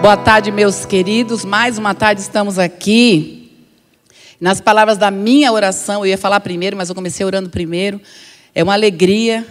Boa 0.00 0.16
tarde, 0.16 0.50
meus 0.50 0.86
queridos. 0.86 1.44
Mais 1.44 1.76
uma 1.76 1.94
tarde 1.94 2.22
estamos 2.22 2.58
aqui. 2.58 3.52
Nas 4.40 4.58
palavras 4.58 4.96
da 4.96 5.10
minha 5.10 5.52
oração, 5.52 6.00
eu 6.00 6.06
ia 6.06 6.16
falar 6.16 6.40
primeiro, 6.40 6.74
mas 6.74 6.88
eu 6.88 6.94
comecei 6.94 7.24
orando 7.26 7.50
primeiro. 7.50 8.00
É 8.54 8.62
uma 8.62 8.72
alegria. 8.72 9.46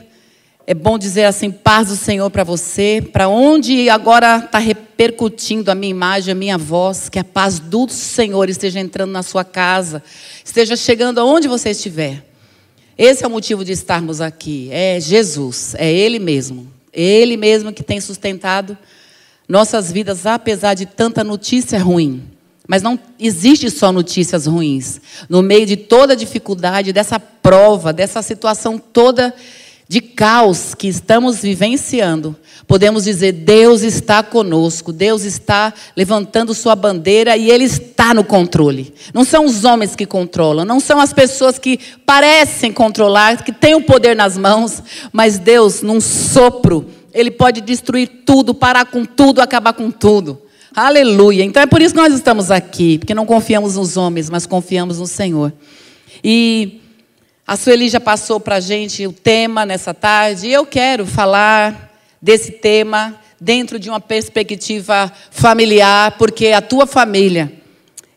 É 0.66 0.74
bom 0.74 0.98
dizer 0.98 1.26
assim, 1.26 1.52
paz 1.52 1.90
do 1.90 1.96
Senhor 1.96 2.28
para 2.32 2.44
você, 2.44 3.00
para 3.14 3.30
onde 3.30 3.92
agora 3.92 4.38
está 4.38 4.58
repercutindo 4.58 5.70
a 5.70 5.76
minha 5.76 5.92
imagem, 5.92 6.32
a 6.32 6.36
minha 6.36 6.58
voz, 6.58 7.10
que 7.10 7.20
a 7.20 7.24
paz 7.24 7.60
do 7.60 7.88
Senhor 7.88 8.50
esteja 8.50 8.80
entrando 8.80 9.12
na 9.12 9.22
sua 9.22 9.44
casa, 9.44 10.02
esteja 10.44 10.76
chegando 10.76 11.20
aonde 11.20 11.48
você 11.48 11.70
estiver. 11.70 12.26
Esse 12.98 13.24
é 13.24 13.28
o 13.28 13.32
motivo 13.32 13.64
de 13.64 13.74
estarmos 13.74 14.20
aqui. 14.20 14.68
É 14.72 15.00
Jesus, 15.00 15.76
é 15.78 15.94
Ele 15.94 16.18
mesmo. 16.18 16.74
Ele 16.92 17.38
mesmo 17.38 17.72
que 17.72 17.84
tem 17.84 18.02
sustentado 18.02 18.76
nossas 19.50 19.92
vidas, 19.92 20.28
apesar 20.28 20.76
de 20.76 20.86
tanta 20.86 21.24
notícia 21.24 21.80
ruim. 21.80 22.22
Mas 22.68 22.84
não 22.84 23.00
existe 23.20 23.68
só 23.72 23.92
notícias 23.92 24.46
ruins. 24.46 25.02
No 25.28 25.42
meio 25.42 25.66
de 25.66 25.76
toda 25.76 26.16
dificuldade, 26.16 26.94
dessa 26.94 27.20
prova, 27.20 27.92
dessa 27.92 28.22
situação 28.22 28.78
toda 28.78 29.34
de 29.88 30.02
caos 30.02 30.76
que 30.76 30.88
estamos 30.88 31.40
vivenciando, 31.40 32.36
podemos 32.68 33.06
dizer: 33.06 33.32
Deus 33.32 33.82
está 33.82 34.22
conosco, 34.22 34.94
Deus 34.94 35.24
está 35.24 35.74
levantando 35.98 36.54
sua 36.54 36.76
bandeira 36.76 37.36
e 37.36 37.50
Ele 37.50 37.64
está 37.64 38.14
no 38.14 38.24
controle. 38.24 38.94
Não 39.12 39.24
são 39.24 39.46
os 39.46 39.66
homens 39.66 39.96
que 39.96 40.06
controlam, 40.06 40.64
não 40.64 40.80
são 40.80 41.00
as 41.00 41.12
pessoas 41.12 41.58
que 41.58 41.80
parecem 42.06 42.72
controlar, 42.72 43.44
que 43.44 43.52
têm 43.52 43.74
o 43.74 43.82
poder 43.82 44.16
nas 44.16 44.38
mãos, 44.38 44.84
mas 45.12 45.40
Deus, 45.40 45.82
num 45.82 46.00
sopro, 46.00 46.86
Ele 47.14 47.32
pode 47.32 47.62
destruir 47.62 48.08
tudo, 48.26 48.54
parar 48.54 48.86
com 48.86 49.06
tudo, 49.06 49.42
acabar 49.42 49.74
com 49.74 49.90
tudo. 49.90 50.42
Aleluia. 50.76 51.44
Então 51.44 51.62
é 51.62 51.66
por 51.66 51.82
isso 51.82 51.94
que 51.94 52.00
nós 52.00 52.14
estamos 52.14 52.52
aqui, 52.52 53.00
porque 53.00 53.14
não 53.14 53.26
confiamos 53.26 53.76
nos 53.76 53.98
homens, 53.98 54.30
mas 54.30 54.46
confiamos 54.46 55.00
no 55.00 55.08
Senhor. 55.08 55.52
E 56.24 56.82
a 57.46 57.58
Sueli 57.58 57.90
já 57.90 58.00
passou 58.00 58.40
para 58.40 58.58
a 58.58 58.60
gente 58.60 59.08
o 59.08 59.12
tema 59.12 59.66
nessa 59.66 59.94
tarde, 59.94 60.48
e 60.48 60.54
eu 60.54 60.66
quero 60.66 61.06
falar 61.06 61.92
desse 62.22 62.52
tema 62.52 63.16
dentro 63.42 63.80
de 63.80 63.90
uma 63.90 64.00
perspectiva 64.00 65.12
familiar, 65.32 66.16
porque 66.18 66.48
a 66.48 66.62
tua 66.62 66.86
família, 66.86 67.52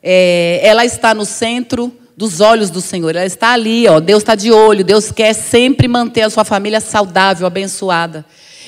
é, 0.03 0.61
ela 0.62 0.84
está 0.84 1.14
no 1.14 1.25
centro 1.25 1.91
dos 2.16 2.41
olhos 2.41 2.69
do 2.69 2.81
Senhor, 2.81 3.16
ela 3.16 3.25
está 3.25 3.53
ali, 3.53 3.88
ó, 3.88 4.00
Deus 4.00 4.22
está 4.22 4.34
de 4.34 4.53
olho, 4.53 4.84
Deus 4.84 5.11
quer 5.11 5.33
sempre 5.33 5.88
manter 5.88 6.22
a 6.22 6.31
sua 6.31 6.44
família 6.44 6.81
saudável, 6.81 7.47
abençoada. 7.47 8.25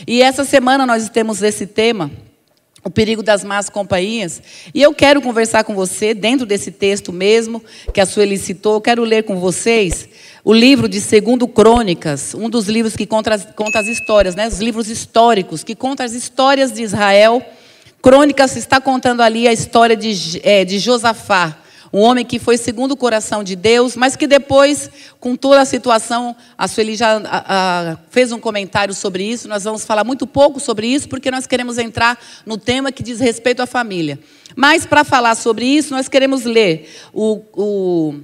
E 0.07 0.23
essa 0.23 0.45
semana 0.45 0.87
nós 0.87 1.09
temos 1.09 1.43
esse 1.43 1.67
tema 1.67 2.11
o 2.85 2.91
perigo 2.91 3.23
das 3.23 3.43
más 3.43 3.71
companhias. 3.71 4.43
E 4.75 4.83
eu 4.83 4.93
quero 4.93 5.23
conversar 5.23 5.65
com 5.65 5.75
você, 5.75 6.13
dentro 6.13 6.45
desse 6.45 6.71
texto 6.71 7.13
mesmo, 7.13 7.65
que 7.95 8.01
a 8.01 8.05
Sueli 8.05 8.37
citou, 8.37 8.75
eu 8.75 8.81
quero 8.81 9.03
ler 9.03 9.25
com 9.25 9.41
vocês 9.41 10.07
o 10.45 10.53
livro 10.53 10.87
de 10.87 11.01
Segundo 11.01 11.49
Crônicas, 11.49 12.35
um 12.35 12.51
dos 12.51 12.69
livros 12.69 12.95
que 12.95 13.07
conta 13.07 13.35
as, 13.35 13.47
conta 13.57 13.79
as 13.79 13.87
histórias, 13.87 14.35
né? 14.35 14.47
os 14.47 14.61
livros 14.61 14.91
históricos, 14.91 15.65
que 15.65 15.75
conta 15.75 16.05
as 16.05 16.13
histórias 16.13 16.71
de 16.71 16.83
Israel. 16.83 17.43
Crônicas 18.03 18.55
está 18.55 18.79
contando 18.79 19.23
ali 19.23 19.49
a 19.49 19.53
história 19.53 19.97
de, 19.97 20.43
é, 20.45 20.63
de 20.67 20.79
Josafá, 20.79 21.57
um 21.95 22.01
homem 22.01 22.25
que 22.25 22.41
foi 22.41 22.57
segundo 22.57 22.91
o 22.91 22.97
coração 22.97 23.45
de 23.45 23.55
Deus, 23.55 23.95
mas 23.95 24.17
que 24.17 24.27
depois, 24.27 24.91
com 25.21 25.37
toda 25.37 25.61
a 25.61 25.65
situação, 25.65 26.35
a 26.59 26.67
Sueli 26.67 26.97
já 26.97 27.19
a, 27.19 27.93
a, 27.93 27.97
fez 28.11 28.33
um 28.33 28.41
comentário 28.41 28.93
sobre 28.93 29.23
isso. 29.23 29.47
Nós 29.47 29.63
vamos 29.63 29.85
falar 29.85 30.03
muito 30.03 30.27
pouco 30.27 30.59
sobre 30.59 30.89
isso, 30.89 31.09
porque 31.09 31.31
nós 31.31 31.47
queremos 31.47 31.79
entrar 31.79 32.19
no 32.45 32.59
tema 32.59 32.91
que 32.91 33.01
diz 33.01 33.21
respeito 33.21 33.63
à 33.63 33.67
família. 33.67 34.19
Mas, 34.57 34.85
para 34.85 35.05
falar 35.05 35.37
sobre 35.37 35.67
isso, 35.67 35.95
nós 35.95 36.09
queremos 36.09 36.43
ler 36.43 36.91
o, 37.13 37.41
o 37.53 38.15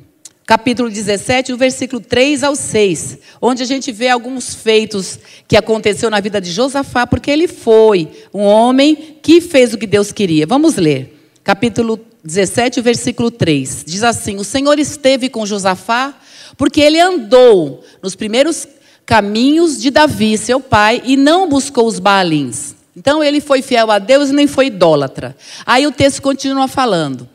capítulo 0.45 0.91
17, 0.91 1.53
o 1.53 1.57
versículo 1.57 2.01
3 2.01 2.43
ao 2.43 2.57
6, 2.57 3.19
onde 3.41 3.63
a 3.63 3.67
gente 3.67 3.93
vê 3.93 4.09
alguns 4.09 4.53
feitos 4.53 5.17
que 5.47 5.57
aconteceu 5.57 6.11
na 6.11 6.19
vida 6.19 6.41
de 6.41 6.51
Josafá, 6.51 7.07
porque 7.07 7.31
ele 7.31 7.47
foi 7.47 8.09
um 8.35 8.43
homem 8.43 9.17
que 9.23 9.41
fez 9.41 9.73
o 9.73 9.79
que 9.79 9.87
Deus 9.87 10.11
queria. 10.11 10.45
Vamos 10.45 10.75
ler. 10.75 11.19
Capítulo 11.45 12.10
17, 12.25 12.81
versículo 12.81 13.31
3. 13.31 13.85
Diz 13.87 14.03
assim: 14.03 14.37
O 14.37 14.45
Senhor 14.45 14.79
esteve 14.79 15.29
com 15.29 15.47
Josafá, 15.47 16.15
porque 16.57 16.81
ele 16.81 17.01
andou 17.01 17.83
nos 18.03 18.15
primeiros 18.15 18.67
caminhos 19.07 19.81
de 19.81 19.91
Davi, 19.91 20.39
seu 20.39 20.61
pai, 20.61 21.03
e 21.05 21.17
não 21.17 21.49
buscou 21.49 21.87
os 21.87 21.99
Baalins. 21.99 22.75
Então 22.97 23.23
ele 23.25 23.41
foi 23.41 23.63
fiel 23.63 23.91
a 23.91 23.99
Deus 23.99 24.31
e 24.31 24.33
nem 24.33 24.47
foi 24.47 24.67
idólatra. 24.67 25.37
Aí 25.65 25.87
o 25.87 25.93
texto 25.93 26.21
continua 26.21 26.69
falando. 26.69 27.29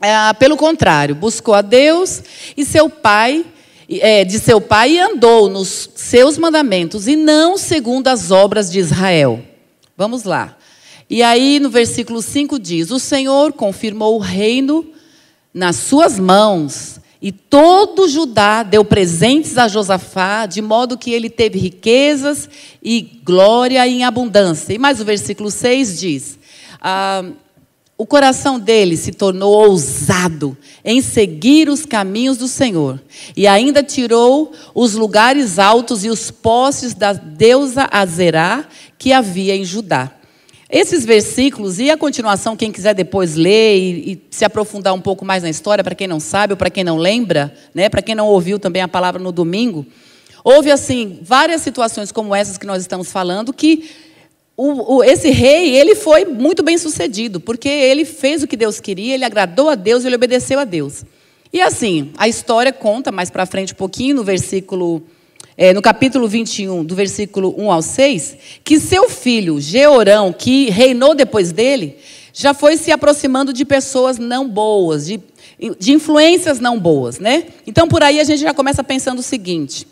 É, 0.00 0.32
pelo 0.34 0.56
contrário, 0.56 1.14
buscou 1.14 1.52
a 1.52 1.60
Deus 1.60 2.22
e 2.56 2.64
seu 2.64 2.88
pai, 2.88 3.44
é, 3.88 4.24
de 4.24 4.38
seu 4.38 4.60
pai, 4.60 4.92
e 4.92 4.98
andou 4.98 5.48
nos 5.48 5.90
seus 5.94 6.38
mandamentos, 6.38 7.06
e 7.06 7.16
não 7.16 7.58
segundo 7.58 8.08
as 8.08 8.30
obras 8.30 8.72
de 8.72 8.78
Israel. 8.78 9.44
Vamos 9.96 10.24
lá. 10.24 10.56
E 11.10 11.24
aí 11.24 11.58
no 11.58 11.68
versículo 11.68 12.22
5 12.22 12.56
diz: 12.56 12.92
O 12.92 13.00
Senhor 13.00 13.52
confirmou 13.52 14.14
o 14.14 14.20
reino 14.20 14.86
nas 15.52 15.74
suas 15.74 16.20
mãos, 16.20 17.00
e 17.20 17.32
todo 17.32 18.08
Judá 18.08 18.62
deu 18.62 18.84
presentes 18.84 19.58
a 19.58 19.66
Josafá, 19.66 20.46
de 20.46 20.62
modo 20.62 20.96
que 20.96 21.10
ele 21.10 21.28
teve 21.28 21.58
riquezas 21.58 22.48
e 22.80 23.20
glória 23.24 23.86
em 23.88 24.04
abundância. 24.04 24.72
E 24.72 24.78
mais 24.78 25.00
o 25.00 25.04
versículo 25.04 25.50
6 25.50 25.98
diz: 25.98 26.38
ah, 26.80 27.24
O 27.98 28.06
coração 28.06 28.60
dele 28.60 28.96
se 28.96 29.10
tornou 29.10 29.52
ousado 29.52 30.56
em 30.84 31.02
seguir 31.02 31.68
os 31.68 31.84
caminhos 31.84 32.36
do 32.36 32.46
Senhor, 32.46 33.02
e 33.36 33.48
ainda 33.48 33.82
tirou 33.82 34.52
os 34.72 34.94
lugares 34.94 35.58
altos 35.58 36.04
e 36.04 36.08
os 36.08 36.30
postes 36.30 36.94
da 36.94 37.12
deusa 37.12 37.88
Azerá 37.90 38.64
que 38.96 39.12
havia 39.12 39.56
em 39.56 39.64
Judá. 39.64 40.19
Esses 40.70 41.04
versículos 41.04 41.80
e 41.80 41.90
a 41.90 41.96
continuação, 41.96 42.56
quem 42.56 42.70
quiser 42.70 42.94
depois 42.94 43.34
ler 43.34 43.76
e, 43.76 44.12
e 44.12 44.22
se 44.30 44.44
aprofundar 44.44 44.94
um 44.94 45.00
pouco 45.00 45.24
mais 45.24 45.42
na 45.42 45.50
história, 45.50 45.82
para 45.82 45.96
quem 45.96 46.06
não 46.06 46.20
sabe 46.20 46.52
ou 46.52 46.56
para 46.56 46.70
quem 46.70 46.84
não 46.84 46.96
lembra, 46.96 47.52
né, 47.74 47.88
para 47.88 48.00
quem 48.00 48.14
não 48.14 48.28
ouviu 48.28 48.56
também 48.56 48.80
a 48.80 48.86
palavra 48.86 49.20
no 49.20 49.32
domingo, 49.32 49.84
houve 50.44 50.70
assim 50.70 51.18
várias 51.22 51.62
situações 51.62 52.12
como 52.12 52.32
essas 52.34 52.56
que 52.56 52.66
nós 52.66 52.82
estamos 52.82 53.10
falando 53.10 53.52
que 53.52 53.90
o, 54.56 54.98
o, 54.98 55.04
esse 55.04 55.30
rei 55.30 55.74
ele 55.74 55.96
foi 55.96 56.24
muito 56.24 56.62
bem 56.62 56.78
sucedido 56.78 57.40
porque 57.40 57.68
ele 57.68 58.04
fez 58.04 58.44
o 58.44 58.46
que 58.46 58.56
Deus 58.56 58.78
queria, 58.78 59.14
ele 59.14 59.24
agradou 59.24 59.70
a 59.70 59.74
Deus, 59.74 60.04
ele 60.04 60.14
obedeceu 60.14 60.60
a 60.60 60.64
Deus. 60.64 61.04
E 61.52 61.60
assim 61.60 62.12
a 62.16 62.28
história 62.28 62.72
conta 62.72 63.10
mais 63.10 63.28
para 63.28 63.44
frente 63.44 63.72
um 63.72 63.76
pouquinho 63.76 64.14
no 64.14 64.22
versículo 64.22 65.02
é, 65.60 65.74
no 65.74 65.82
capítulo 65.82 66.26
21, 66.26 66.82
do 66.82 66.94
versículo 66.94 67.54
1 67.58 67.70
ao 67.70 67.82
6, 67.82 68.34
que 68.64 68.80
seu 68.80 69.10
filho, 69.10 69.60
Georão, 69.60 70.32
que 70.32 70.70
reinou 70.70 71.14
depois 71.14 71.52
dele, 71.52 71.98
já 72.32 72.54
foi 72.54 72.78
se 72.78 72.90
aproximando 72.90 73.52
de 73.52 73.66
pessoas 73.66 74.16
não 74.16 74.48
boas, 74.48 75.04
de, 75.04 75.20
de 75.78 75.92
influências 75.92 76.60
não 76.60 76.80
boas, 76.80 77.18
né? 77.18 77.44
Então, 77.66 77.86
por 77.86 78.02
aí 78.02 78.18
a 78.18 78.24
gente 78.24 78.40
já 78.40 78.54
começa 78.54 78.82
pensando 78.82 79.18
o 79.18 79.22
seguinte: 79.22 79.86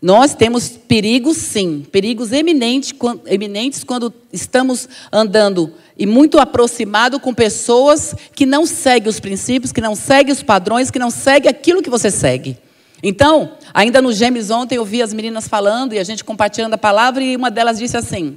nós 0.00 0.32
temos 0.32 0.68
perigos, 0.68 1.38
sim, 1.38 1.84
perigos 1.90 2.30
eminentes, 2.30 2.94
eminentes 3.26 3.82
quando 3.82 4.14
estamos 4.32 4.88
andando 5.10 5.74
e 5.98 6.06
muito 6.06 6.38
aproximado 6.38 7.18
com 7.18 7.34
pessoas 7.34 8.14
que 8.32 8.46
não 8.46 8.64
seguem 8.64 9.08
os 9.08 9.18
princípios, 9.18 9.72
que 9.72 9.80
não 9.80 9.96
seguem 9.96 10.32
os 10.32 10.44
padrões, 10.44 10.88
que 10.88 11.00
não 11.00 11.10
seguem 11.10 11.50
aquilo 11.50 11.82
que 11.82 11.90
você 11.90 12.12
segue. 12.12 12.56
Então, 13.02 13.52
ainda 13.72 14.02
no 14.02 14.12
Gêmeos 14.12 14.50
ontem 14.50 14.76
eu 14.76 14.84
vi 14.84 15.02
as 15.02 15.12
meninas 15.12 15.48
falando 15.48 15.94
e 15.94 15.98
a 15.98 16.04
gente 16.04 16.24
compartilhando 16.24 16.74
a 16.74 16.78
palavra 16.78 17.22
e 17.22 17.36
uma 17.36 17.50
delas 17.50 17.78
disse 17.78 17.96
assim: 17.96 18.36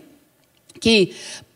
que 0.80 1.14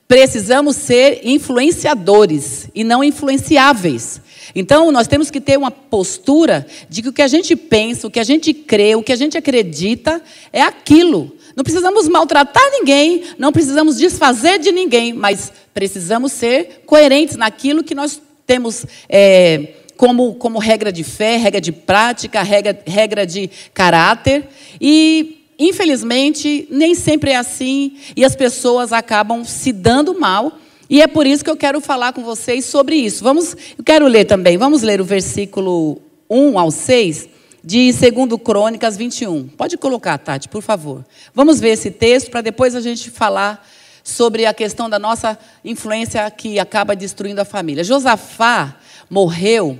precisamos 0.07 0.75
ser 0.75 1.21
influenciadores 1.23 2.69
e 2.73 2.83
não 2.83 3.03
influenciáveis. 3.03 4.21
Então, 4.55 4.91
nós 4.91 5.07
temos 5.07 5.29
que 5.29 5.41
ter 5.41 5.57
uma 5.57 5.69
postura 5.69 6.65
de 6.89 7.01
que 7.01 7.09
o 7.09 7.13
que 7.13 7.21
a 7.21 7.27
gente 7.27 7.55
pensa, 7.55 8.07
o 8.07 8.11
que 8.11 8.19
a 8.19 8.23
gente 8.23 8.53
crê, 8.53 8.95
o 8.95 9.03
que 9.03 9.11
a 9.11 9.17
gente 9.17 9.37
acredita 9.37 10.21
é 10.53 10.61
aquilo. 10.61 11.35
Não 11.55 11.63
precisamos 11.63 12.07
maltratar 12.07 12.63
ninguém, 12.71 13.23
não 13.37 13.51
precisamos 13.51 13.97
desfazer 13.97 14.59
de 14.59 14.71
ninguém, 14.71 15.11
mas 15.11 15.51
precisamos 15.73 16.31
ser 16.31 16.83
coerentes 16.85 17.35
naquilo 17.35 17.83
que 17.83 17.95
nós 17.95 18.21
temos. 18.45 18.85
É, 19.09 19.73
como, 19.97 20.35
como 20.35 20.59
regra 20.59 20.91
de 20.91 21.03
fé, 21.03 21.35
regra 21.35 21.59
de 21.59 21.71
prática, 21.71 22.41
regra, 22.43 22.79
regra 22.85 23.25
de 23.25 23.49
caráter. 23.73 24.47
E, 24.79 25.43
infelizmente, 25.59 26.67
nem 26.69 26.95
sempre 26.95 27.31
é 27.31 27.35
assim 27.35 27.97
e 28.15 28.23
as 28.23 28.35
pessoas 28.35 28.93
acabam 28.93 29.43
se 29.43 29.73
dando 29.73 30.17
mal. 30.17 30.59
E 30.89 31.01
é 31.01 31.07
por 31.07 31.27
isso 31.27 31.43
que 31.43 31.49
eu 31.49 31.57
quero 31.57 31.81
falar 31.81 32.13
com 32.13 32.23
vocês 32.23 32.63
sobre 32.63 32.95
isso. 32.95 33.23
Vamos, 33.23 33.57
eu 33.77 33.83
quero 33.83 34.07
ler 34.07 34.25
também, 34.25 34.57
vamos 34.57 34.83
ler 34.83 35.01
o 35.01 35.05
versículo 35.05 35.99
1 36.29 36.57
ao 36.57 36.71
6 36.71 37.27
de 37.63 37.91
2 37.91 38.41
Crônicas 38.41 38.95
21. 38.95 39.47
Pode 39.49 39.77
colocar, 39.77 40.17
Tati, 40.17 40.47
por 40.47 40.61
favor. 40.61 41.03
Vamos 41.33 41.59
ver 41.59 41.71
esse 41.71 41.91
texto 41.91 42.31
para 42.31 42.39
depois 42.41 42.75
a 42.75 42.79
gente 42.79 43.09
falar 43.09 43.67
sobre 44.03 44.45
a 44.45 44.53
questão 44.53 44.89
da 44.89 44.97
nossa 44.97 45.37
influência 45.65 46.31
que 46.31 46.57
acaba 46.59 46.95
destruindo 46.95 47.41
a 47.41 47.45
família. 47.45 47.83
Josafá 47.83 48.77
morreu 49.09 49.77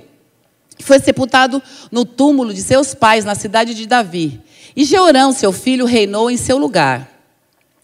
e 0.78 0.82
foi 0.82 0.98
sepultado 0.98 1.62
no 1.90 2.04
túmulo 2.04 2.54
de 2.54 2.62
seus 2.62 2.94
pais 2.94 3.24
na 3.24 3.34
cidade 3.34 3.74
de 3.74 3.86
Davi. 3.86 4.40
E 4.76 4.84
Jeorão, 4.84 5.32
seu 5.32 5.52
filho, 5.52 5.84
reinou 5.84 6.30
em 6.30 6.36
seu 6.36 6.56
lugar. 6.56 7.10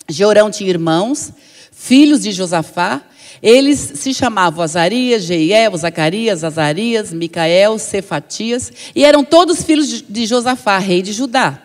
Jeorão 0.09 0.51
tinha 0.51 0.71
irmãos, 0.71 1.33
filhos 1.73 2.21
de 2.23 2.31
Josafá. 2.31 3.03
Eles 3.43 3.79
se 3.97 4.15
chamavam 4.15 4.63
Azarias, 4.63 5.25
Jeiel, 5.25 5.77
Zacarias, 5.77 6.45
Azarias, 6.45 7.13
Micael, 7.13 7.79
Cefatias, 7.79 8.73
e 8.95 9.05
eram 9.05 9.25
todos 9.25 9.65
filhos 9.65 10.03
de 10.09 10.25
Josafá, 10.25 10.79
rei 10.79 11.03
de 11.03 11.13
Judá. 11.13 11.64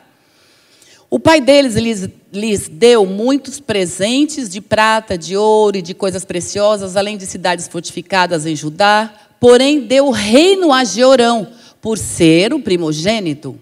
O 1.10 1.20
pai 1.20 1.42
deles 1.42 1.76
lhes, 1.76 2.08
lhes, 2.32 2.68
deu 2.68 3.06
muitos 3.06 3.60
presentes 3.60 4.48
de 4.48 4.62
prata, 4.62 5.18
de 5.18 5.36
ouro 5.36 5.78
e 5.78 5.82
de 5.82 5.96
coisas 5.96 6.24
preciosas, 6.24 6.96
além 6.96 7.18
de 7.18 7.26
cidades 7.26 7.68
fortificadas 7.68 8.46
em 8.46 8.56
Judá. 8.56 9.12
Porém, 9.40 9.82
deu 9.82 10.08
o 10.08 10.12
reino 10.12 10.72
a 10.72 10.84
Jeorão, 10.84 11.48
por 11.82 11.98
ser 11.98 12.54
o 12.54 12.60
primogênito. 12.60 13.60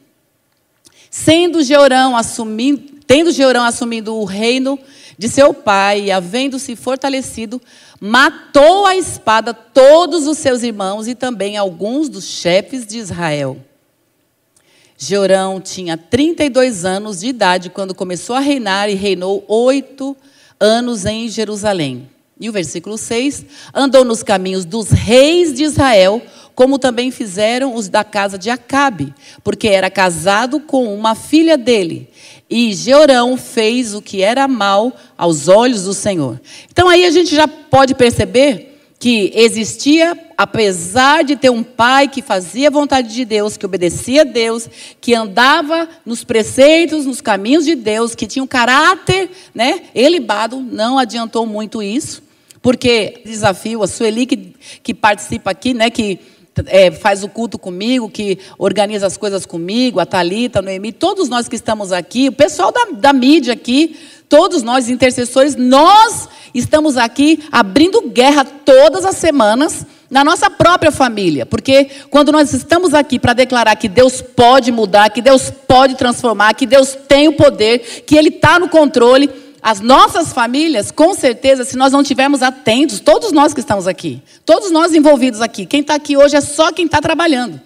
Sendo 1.09 1.63
Jeorão 1.63 2.17
assumindo, 2.17 2.97
tendo 3.05 3.31
Jeorão 3.31 3.63
assumido 3.63 4.15
o 4.15 4.25
reino 4.25 4.77
de 5.17 5.29
seu 5.29 5.53
pai 5.53 6.05
e 6.05 6.11
havendo-se 6.11 6.75
fortalecido, 6.75 7.61
matou 7.99 8.85
a 8.85 8.97
espada 8.97 9.53
todos 9.53 10.27
os 10.27 10.37
seus 10.37 10.63
irmãos 10.63 11.07
e 11.07 11.15
também 11.15 11.57
alguns 11.57 12.09
dos 12.09 12.25
chefes 12.25 12.85
de 12.85 12.97
Israel. 12.97 13.57
Jeorão 14.97 15.61
tinha 15.61 15.95
32 15.95 16.83
anos 16.83 17.19
de 17.19 17.27
idade 17.27 17.69
quando 17.69 17.93
começou 17.93 18.35
a 18.35 18.39
reinar 18.39 18.89
e 18.89 18.95
reinou 18.95 19.45
oito 19.47 20.17
anos 20.59 21.05
em 21.05 21.29
Jerusalém. 21.29 22.09
E 22.39 22.49
o 22.49 22.51
versículo 22.51 22.97
6: 22.97 23.45
andou 23.73 24.03
nos 24.03 24.23
caminhos 24.23 24.65
dos 24.65 24.89
reis 24.89 25.53
de 25.53 25.63
Israel, 25.63 26.19
como 26.55 26.79
também 26.79 27.11
fizeram 27.11 27.75
os 27.75 27.87
da 27.87 28.03
casa 28.03 28.39
de 28.39 28.49
Acabe, 28.49 29.13
porque 29.43 29.67
era 29.67 29.91
casado 29.91 30.59
com 30.59 30.91
uma 30.93 31.13
filha 31.13 31.57
dele. 31.57 32.09
E 32.49 32.73
Jeorão 32.73 33.37
fez 33.37 33.93
o 33.93 34.01
que 34.01 34.23
era 34.23 34.47
mal 34.47 34.91
aos 35.15 35.47
olhos 35.47 35.83
do 35.83 35.93
Senhor. 35.93 36.41
Então 36.71 36.89
aí 36.89 37.05
a 37.05 37.11
gente 37.11 37.35
já 37.35 37.47
pode 37.47 37.93
perceber 37.93 38.76
que 38.99 39.31
existia, 39.35 40.17
apesar 40.35 41.23
de 41.23 41.35
ter 41.35 41.51
um 41.51 41.63
pai 41.63 42.07
que 42.07 42.21
fazia 42.21 42.67
a 42.67 42.71
vontade 42.71 43.13
de 43.13 43.25
Deus, 43.25 43.55
que 43.55 43.65
obedecia 43.65 44.21
a 44.21 44.25
Deus, 44.25 44.67
que 44.99 45.13
andava 45.13 45.87
nos 46.05 46.23
preceitos, 46.23 47.05
nos 47.05 47.21
caminhos 47.21 47.65
de 47.65 47.75
Deus, 47.75 48.15
que 48.15 48.25
tinha 48.25 48.41
um 48.41 48.47
caráter 48.47 49.29
né, 49.53 49.81
elibado, 49.93 50.59
não 50.59 50.97
adiantou 50.97 51.45
muito 51.45 51.83
isso, 51.83 52.23
porque 52.59 53.21
desafio, 53.23 53.83
a 53.83 53.87
Sueli 53.87 54.25
que, 54.25 54.55
que 54.81 54.93
participa 54.93 55.51
aqui, 55.51 55.75
né, 55.75 55.91
que 55.91 56.19
é, 56.67 56.91
faz 56.91 57.23
o 57.23 57.29
culto 57.29 57.57
comigo, 57.57 58.09
que 58.09 58.39
organiza 58.57 59.05
as 59.05 59.17
coisas 59.17 59.45
comigo, 59.45 59.99
a 59.99 60.05
Thalita, 60.05 60.59
a 60.59 60.61
Noemi, 60.61 60.91
todos 60.91 61.29
nós 61.29 61.47
que 61.47 61.55
estamos 61.55 61.91
aqui, 61.91 62.29
o 62.29 62.31
pessoal 62.31 62.71
da, 62.71 62.87
da 62.91 63.13
mídia 63.13 63.53
aqui, 63.53 63.97
todos 64.27 64.63
nós 64.63 64.89
intercessores, 64.89 65.55
nós 65.55 66.27
estamos 66.53 66.97
aqui 66.97 67.43
abrindo 67.51 68.09
guerra 68.09 68.43
todas 68.43 69.05
as 69.05 69.17
semanas 69.17 69.85
na 70.09 70.23
nossa 70.23 70.49
própria 70.49 70.91
família, 70.91 71.45
porque 71.45 71.89
quando 72.09 72.31
nós 72.31 72.53
estamos 72.53 72.93
aqui 72.93 73.19
para 73.19 73.33
declarar 73.33 73.75
que 73.75 73.89
Deus 73.89 74.21
pode 74.21 74.71
mudar, 74.71 75.09
que 75.09 75.21
Deus 75.21 75.51
pode 75.67 75.95
transformar, 75.95 76.53
que 76.53 76.65
Deus 76.65 76.97
tem 77.07 77.27
o 77.27 77.33
poder, 77.33 77.79
que 78.05 78.15
Ele 78.15 78.29
está 78.29 78.57
no 78.57 78.69
controle, 78.69 79.29
as 79.67 79.81
nossas 79.81 80.31
famílias, 80.31 80.91
com 80.91 81.13
certeza, 81.13 81.65
se 81.65 81.75
nós 81.75 81.91
não 81.91 81.99
estivermos 81.99 82.41
atentos, 82.41 83.01
todos 83.01 83.33
nós 83.33 83.53
que 83.53 83.59
estamos 83.59 83.85
aqui, 83.85 84.21
todos 84.45 84.71
nós 84.71 84.93
envolvidos 84.93 85.41
aqui, 85.41 85.65
quem 85.65 85.81
está 85.81 85.93
aqui 85.93 86.15
hoje 86.15 86.37
é 86.37 86.39
só 86.39 86.71
quem 86.71 86.85
está 86.85 87.01
trabalhando. 87.01 87.59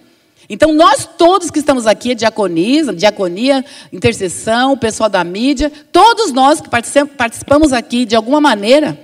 Então, 0.50 0.72
nós 0.72 1.08
todos 1.16 1.48
que 1.48 1.60
estamos 1.60 1.86
aqui, 1.86 2.16
diaconia, 2.16 2.92
diaconia, 2.92 3.64
intercessão, 3.92 4.72
o 4.72 4.76
pessoal 4.76 5.08
da 5.08 5.22
mídia, 5.22 5.70
todos 5.92 6.32
nós 6.32 6.60
que 6.60 6.68
participamos 6.68 7.72
aqui 7.72 8.04
de 8.04 8.16
alguma 8.16 8.40
maneira, 8.40 8.98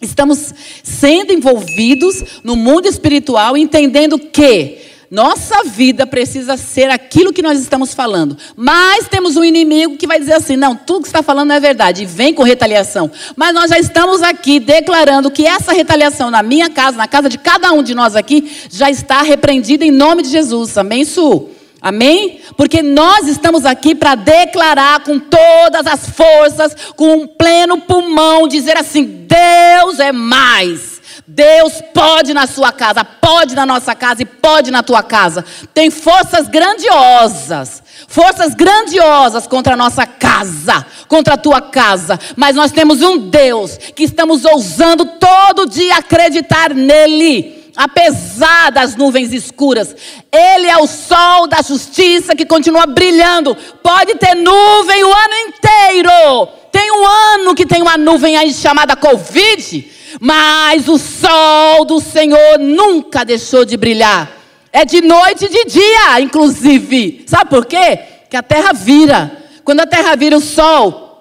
estamos 0.00 0.54
sendo 0.82 1.34
envolvidos 1.34 2.40
no 2.42 2.56
mundo 2.56 2.88
espiritual, 2.88 3.58
entendendo 3.58 4.18
que 4.18 4.78
nossa 5.12 5.64
vida 5.64 6.06
precisa 6.06 6.56
ser 6.56 6.88
aquilo 6.88 7.34
que 7.34 7.42
nós 7.42 7.60
estamos 7.60 7.92
falando. 7.92 8.34
Mas 8.56 9.06
temos 9.08 9.36
um 9.36 9.44
inimigo 9.44 9.98
que 9.98 10.06
vai 10.06 10.18
dizer 10.18 10.32
assim: 10.32 10.56
não, 10.56 10.74
tudo 10.74 11.02
que 11.02 11.08
está 11.08 11.22
falando 11.22 11.48
não 11.48 11.54
é 11.54 11.60
verdade, 11.60 12.04
e 12.04 12.06
vem 12.06 12.32
com 12.32 12.42
retaliação. 12.42 13.10
Mas 13.36 13.52
nós 13.52 13.68
já 13.68 13.78
estamos 13.78 14.22
aqui 14.22 14.58
declarando 14.58 15.30
que 15.30 15.46
essa 15.46 15.70
retaliação 15.74 16.30
na 16.30 16.42
minha 16.42 16.70
casa, 16.70 16.96
na 16.96 17.06
casa 17.06 17.28
de 17.28 17.36
cada 17.36 17.72
um 17.72 17.82
de 17.82 17.94
nós 17.94 18.16
aqui, 18.16 18.50
já 18.70 18.88
está 18.88 19.20
repreendida 19.20 19.84
em 19.84 19.90
nome 19.90 20.22
de 20.22 20.30
Jesus. 20.30 20.78
Amém, 20.78 21.04
Su? 21.04 21.50
Amém? 21.78 22.40
Porque 22.56 22.80
nós 22.80 23.28
estamos 23.28 23.66
aqui 23.66 23.94
para 23.94 24.14
declarar 24.14 25.00
com 25.00 25.18
todas 25.18 25.86
as 25.86 26.08
forças, 26.08 26.74
com 26.96 27.16
um 27.16 27.26
pleno 27.26 27.82
pulmão, 27.82 28.48
dizer 28.48 28.78
assim: 28.78 29.26
Deus 29.28 29.98
é 29.98 30.10
mais. 30.10 30.91
Deus 31.34 31.82
pode 31.94 32.34
na 32.34 32.46
sua 32.46 32.70
casa, 32.72 33.02
pode 33.02 33.54
na 33.54 33.64
nossa 33.64 33.94
casa 33.94 34.20
e 34.20 34.26
pode 34.26 34.70
na 34.70 34.82
tua 34.82 35.02
casa. 35.02 35.42
Tem 35.72 35.90
forças 35.90 36.46
grandiosas, 36.46 37.82
forças 38.06 38.54
grandiosas 38.54 39.46
contra 39.46 39.72
a 39.72 39.76
nossa 39.76 40.04
casa, 40.06 40.84
contra 41.08 41.34
a 41.34 41.38
tua 41.38 41.62
casa. 41.62 42.20
Mas 42.36 42.54
nós 42.54 42.70
temos 42.70 43.00
um 43.00 43.30
Deus 43.30 43.78
que 43.78 44.04
estamos 44.04 44.44
ousando 44.44 45.06
todo 45.06 45.66
dia 45.66 45.96
acreditar 45.96 46.74
nele. 46.74 47.61
Apesar 47.76 48.70
das 48.70 48.96
nuvens 48.96 49.32
escuras, 49.32 49.94
Ele 50.30 50.66
é 50.66 50.76
o 50.76 50.86
sol 50.86 51.46
da 51.46 51.62
justiça 51.62 52.34
que 52.34 52.44
continua 52.44 52.86
brilhando. 52.86 53.56
Pode 53.82 54.14
ter 54.16 54.34
nuvem 54.34 55.04
o 55.04 55.12
ano 55.12 55.34
inteiro. 55.48 56.48
Tem 56.70 56.90
um 56.90 57.06
ano 57.06 57.54
que 57.54 57.66
tem 57.66 57.82
uma 57.82 57.96
nuvem 57.96 58.36
aí 58.36 58.52
chamada 58.52 58.96
Covid 58.96 59.92
mas 60.20 60.88
o 60.88 60.98
sol 60.98 61.84
do 61.84 62.00
Senhor 62.00 62.58
nunca 62.58 63.24
deixou 63.24 63.64
de 63.64 63.76
brilhar. 63.76 64.30
É 64.72 64.84
de 64.84 65.00
noite 65.00 65.44
e 65.44 65.48
de 65.48 65.64
dia, 65.64 66.20
inclusive. 66.20 67.24
Sabe 67.26 67.50
por 67.50 67.66
quê? 67.66 67.98
Que 68.30 68.36
a 68.36 68.42
terra 68.42 68.72
vira. 68.72 69.30
Quando 69.64 69.80
a 69.80 69.86
terra 69.86 70.16
vira, 70.16 70.36
o 70.36 70.40
sol 70.40 71.11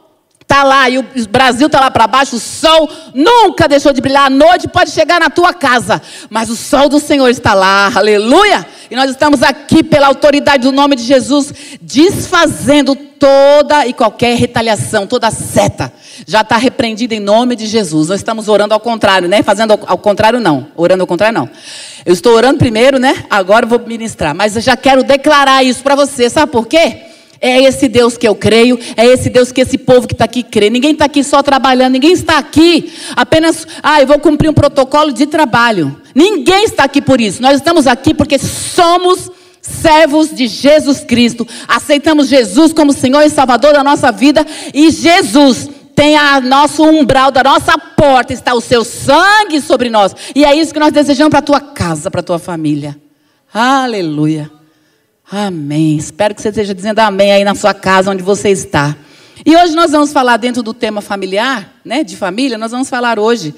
está 0.52 0.64
lá 0.64 0.90
e 0.90 1.00
o 1.00 1.06
Brasil 1.30 1.68
está 1.68 1.80
lá 1.80 1.90
para 1.90 2.06
baixo, 2.08 2.36
o 2.36 2.40
sol 2.40 2.90
nunca 3.14 3.70
deixou 3.70 3.94
de 3.94 4.02
brilhar. 4.02 4.26
A 4.26 4.30
noite 4.30 4.68
pode 4.68 4.92
chegar 4.92 5.20
na 5.20 5.30
tua 5.30 5.54
casa, 5.54 6.02
mas 6.30 6.50
o 6.50 6.56
sol 6.58 6.90
do 6.90 7.00
Senhor 7.00 7.30
está 7.30 7.54
lá, 7.54 7.90
aleluia. 7.96 8.68
E 8.90 8.96
nós 8.96 9.10
estamos 9.10 9.42
aqui 9.42 9.82
pela 9.82 10.08
autoridade 10.08 10.64
do 10.64 10.72
nome 10.74 10.98
de 10.98 11.04
Jesus, 11.04 11.54
desfazendo 11.82 12.94
toda 12.94 13.88
e 13.88 13.94
qualquer 13.94 14.36
retaliação, 14.36 15.08
toda 15.08 15.32
seta. 15.32 15.94
Já 16.28 16.42
está 16.42 16.58
repreendida 16.58 17.16
em 17.16 17.20
nome 17.20 17.56
de 17.56 17.66
Jesus. 17.68 18.10
Nós 18.10 18.20
estamos 18.20 18.50
orando 18.50 18.74
ao 18.74 18.80
contrário, 18.80 19.30
né? 19.30 19.42
Fazendo 19.42 19.72
ao 19.72 19.98
contrário, 19.98 20.40
não. 20.40 20.68
Orando 20.76 21.04
ao 21.04 21.08
contrário, 21.08 21.40
não. 21.40 21.50
Eu 22.06 22.12
estou 22.12 22.34
orando 22.34 22.58
primeiro, 22.58 23.00
né? 23.00 23.24
Agora 23.30 23.66
eu 23.66 23.70
vou 23.70 23.80
ministrar. 23.80 24.36
Mas 24.36 24.56
eu 24.56 24.62
já 24.62 24.76
quero 24.76 25.04
declarar 25.04 25.64
isso 25.64 25.82
para 25.82 25.96
você. 25.96 26.30
Sabe 26.30 26.52
por 26.52 26.68
quê? 26.68 27.12
É 27.42 27.64
esse 27.64 27.88
Deus 27.88 28.18
que 28.18 28.28
eu 28.28 28.36
creio, 28.36 28.80
é 28.96 29.04
esse 29.04 29.28
Deus 29.28 29.52
que 29.52 29.62
esse 29.62 29.76
povo 29.76 30.08
que 30.08 30.14
está 30.14 30.26
aqui 30.26 30.44
crê. 30.44 30.70
Ninguém 30.70 30.92
está 30.92 31.06
aqui 31.06 31.24
só 31.24 31.42
trabalhando, 31.42 31.94
ninguém 31.94 32.12
está 32.12 32.38
aqui 32.38 32.94
apenas, 33.16 33.68
ah, 33.82 34.00
eu 34.00 34.06
vou 34.06 34.20
cumprir 34.20 34.48
um 34.48 34.54
protocolo 34.54 35.12
de 35.12 35.26
trabalho. 35.26 36.00
Ninguém 36.14 36.66
está 36.66 36.84
aqui 36.84 37.02
por 37.02 37.20
isso. 37.20 37.42
Nós 37.42 37.56
estamos 37.56 37.88
aqui 37.88 38.14
porque 38.14 38.38
somos 38.38 39.32
servos 39.60 40.30
de 40.36 40.46
Jesus 40.46 41.00
Cristo. 41.04 41.48
Aceitamos 41.68 42.28
Jesus 42.28 42.74
como 42.74 42.94
Senhor 42.94 43.22
e 43.24 43.30
Salvador 43.30 43.74
da 43.74 43.84
nossa 43.84 44.12
vida 44.12 44.46
e 44.72 44.92
Jesus 44.92 45.68
tem 45.96 46.16
a 46.16 46.40
nosso 46.40 46.84
umbral 46.84 47.32
da 47.32 47.44
nossa 47.44 47.78
porta, 47.78 48.34
está 48.34 48.54
o 48.54 48.62
seu 48.62 48.84
sangue 48.84 49.60
sobre 49.62 49.90
nós. 49.90 50.16
E 50.36 50.46
é 50.46 50.56
isso 50.56 50.74
que 50.74 50.80
nós 50.80 50.94
desejamos 50.94 51.32
para 51.32 51.40
a 51.40 51.44
tua 51.44 51.60
casa, 51.60 52.12
para 52.12 52.22
a 52.22 52.24
tua 52.24 52.40
família. 52.40 52.96
Aleluia. 53.54 54.61
Amém. 55.34 55.96
Espero 55.96 56.36
que 56.36 56.42
você 56.42 56.50
esteja 56.50 56.76
dizendo 56.76 57.00
amém 57.00 57.32
aí 57.32 57.46
na 57.46 57.56
sua 57.56 57.74
casa, 57.74 58.12
onde 58.12 58.22
você 58.22 58.50
está. 58.50 58.98
E 59.46 59.56
hoje 59.56 59.74
nós 59.74 59.90
vamos 59.90 60.12
falar 60.12 60.36
dentro 60.36 60.62
do 60.62 60.74
tema 60.74 61.00
familiar, 61.00 61.80
né, 61.86 62.04
de 62.04 62.18
família, 62.18 62.58
nós 62.58 62.72
vamos 62.72 62.90
falar 62.90 63.18
hoje 63.18 63.56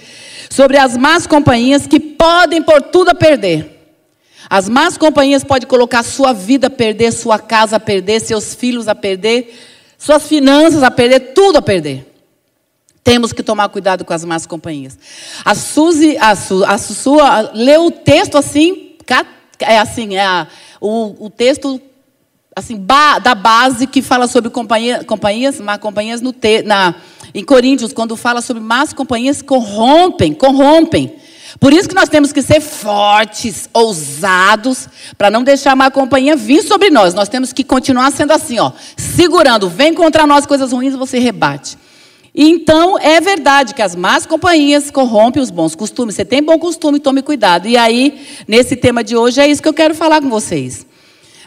sobre 0.52 0.78
as 0.78 0.96
más 0.96 1.26
companhias 1.26 1.88
que 1.88 2.00
podem 2.00 2.62
por 2.62 2.80
tudo 2.80 3.10
a 3.10 3.16
perder. 3.16 3.72
As 4.48 4.70
más 4.70 4.98
companhias 5.00 5.44
podem 5.44 5.68
colocar 5.68 6.04
sua 6.04 6.32
vida 6.32 6.68
a 6.68 6.70
perder, 6.70 7.12
sua 7.12 7.40
casa 7.40 7.78
a 7.78 7.80
perder, 7.80 8.20
seus 8.22 8.54
filhos 8.54 8.88
a 8.88 8.94
perder, 8.94 9.60
suas 9.98 10.28
finanças 10.28 10.84
a 10.84 10.92
perder, 10.92 11.34
tudo 11.34 11.58
a 11.58 11.62
perder. 11.62 12.06
Temos 13.04 13.34
que 13.34 13.42
tomar 13.42 13.68
cuidado 13.70 14.06
com 14.06 14.14
as 14.14 14.24
más 14.24 14.46
companhias. 14.46 14.96
A 15.44 15.56
Suzy, 15.56 16.18
a, 16.20 16.36
Su, 16.36 17.20
a 17.20 17.52
leu 17.52 17.88
o 17.88 17.92
texto 17.92 18.38
assim, 18.38 18.94
é 19.60 19.78
assim, 19.78 20.16
é 20.16 20.26
a, 20.26 20.48
o, 20.84 21.28
o 21.28 21.30
texto 21.30 21.82
assim, 22.54 22.76
ba, 22.76 23.18
da 23.18 23.34
base 23.34 23.88
que 23.88 24.02
fala 24.02 24.28
sobre 24.28 24.50
companhia, 24.50 25.04
companhias, 25.04 25.60
má 25.62 25.78
companhias 25.78 26.22
no 26.22 26.34
te, 26.34 26.62
na, 26.62 26.94
em 27.34 27.44
Coríntios, 27.44 27.94
quando 27.94 28.16
fala 28.18 28.42
sobre 28.42 28.62
más 28.62 28.92
companhias, 28.92 29.42
corrompem, 29.42 30.34
corrompem. 30.34 31.16
Por 31.60 31.72
isso 31.72 31.88
que 31.88 31.96
nós 31.96 32.10
temos 32.10 32.34
que 32.34 32.42
ser 32.42 32.60
fortes, 32.60 33.70
ousados, 33.74 34.90
para 35.18 35.32
não 35.32 35.44
deixar 35.44 35.72
a 35.72 35.76
má 35.76 35.90
companhia 35.90 36.36
vir 36.36 36.62
sobre 36.64 36.90
nós. 36.90 37.14
Nós 37.14 37.30
temos 37.30 37.54
que 37.54 37.64
continuar 37.64 38.12
sendo 38.12 38.34
assim, 38.34 38.60
ó, 38.60 38.72
segurando. 38.98 39.70
Vem 39.70 39.94
contra 39.94 40.28
nós 40.28 40.46
coisas 40.46 40.74
ruins, 40.74 40.96
você 40.96 41.18
rebate. 41.18 41.78
Então, 42.36 42.98
é 42.98 43.22
verdade 43.22 43.76
que 43.76 43.82
as 43.82 43.96
más 43.96 44.26
companhias 44.26 44.90
corrompem 44.90 45.42
os 45.42 45.52
bons 45.52 45.76
costumes. 45.76 46.16
Você 46.16 46.26
tem 46.26 46.42
bom 46.42 46.58
costume, 46.58 47.00
tome 47.00 47.22
cuidado. 47.22 47.68
E 47.68 47.78
aí, 47.78 48.26
nesse 48.48 48.76
tema 48.76 49.04
de 49.04 49.16
hoje, 49.16 49.40
é 49.40 49.48
isso 49.48 49.62
que 49.62 49.68
eu 49.68 49.74
quero 49.74 49.94
falar 49.94 50.20
com 50.20 50.30
vocês. 50.30 50.86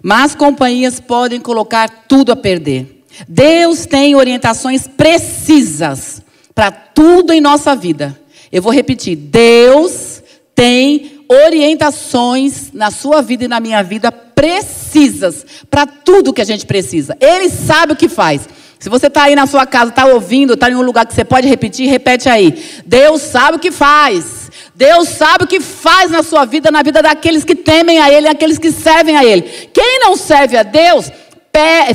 Más 0.03 0.35
companhias 0.35 1.01
podem 1.01 1.41
colocar 1.41 1.89
tudo 2.07 2.31
a 2.31 2.37
perder. 2.37 3.03
Deus 3.27 3.87
tem 3.87 4.15
orientações 4.15 4.87
precisas 4.87 6.23
para 6.55 6.71
tudo 6.71 7.33
em 7.33 7.41
nossa 7.41 7.75
vida. 7.75 8.19
Eu 8.53 8.63
vou 8.63 8.73
repetir: 8.73 9.17
Deus 9.17 10.23
tem 10.55 11.25
orientações 11.29 12.71
na 12.73 12.91
sua 12.93 13.21
vida 13.23 13.45
e 13.45 13.49
na 13.49 13.59
minha 13.59 13.83
vida 13.83 14.13
precisas 14.13 15.45
para 15.69 15.87
tudo 15.87 16.33
que 16.33 16.43
a 16.43 16.45
gente 16.45 16.67
precisa. 16.67 17.17
Ele 17.21 17.49
sabe 17.49 17.95
o 17.95 17.97
que 17.97 18.09
faz. 18.09 18.49
Se 18.79 18.89
você 18.89 19.07
está 19.07 19.25
aí 19.25 19.35
na 19.35 19.47
sua 19.47 19.67
casa, 19.67 19.91
está 19.91 20.07
ouvindo, 20.07 20.55
está 20.55 20.71
em 20.71 20.75
um 20.75 20.83
lugar 20.83 21.07
que 21.07 21.15
você 21.15 21.25
pode 21.25 21.49
repetir, 21.49 21.89
repete 21.89 22.29
aí. 22.29 22.83
Deus 22.85 23.23
sabe 23.23 23.57
o 23.57 23.61
que 23.61 23.73
faz. 23.73 24.51
Deus 24.75 25.09
sabe 25.09 25.45
o 25.45 25.47
que 25.47 25.61
faz 25.61 26.11
na 26.11 26.23
sua 26.23 26.45
vida, 26.45 26.71
na 26.71 26.83
vida 26.83 27.01
daqueles 27.03 27.45
que 27.45 27.55
temem 27.55 27.99
a 27.99 28.11
Ele, 28.13 28.29
aqueles 28.29 28.59
que 28.59 28.71
servem 28.71 29.17
a 29.17 29.25
Ele. 29.25 29.43
Quem 29.73 29.99
não 30.01 30.15
serve 30.17 30.57
a 30.57 30.63
Deus 30.63 31.11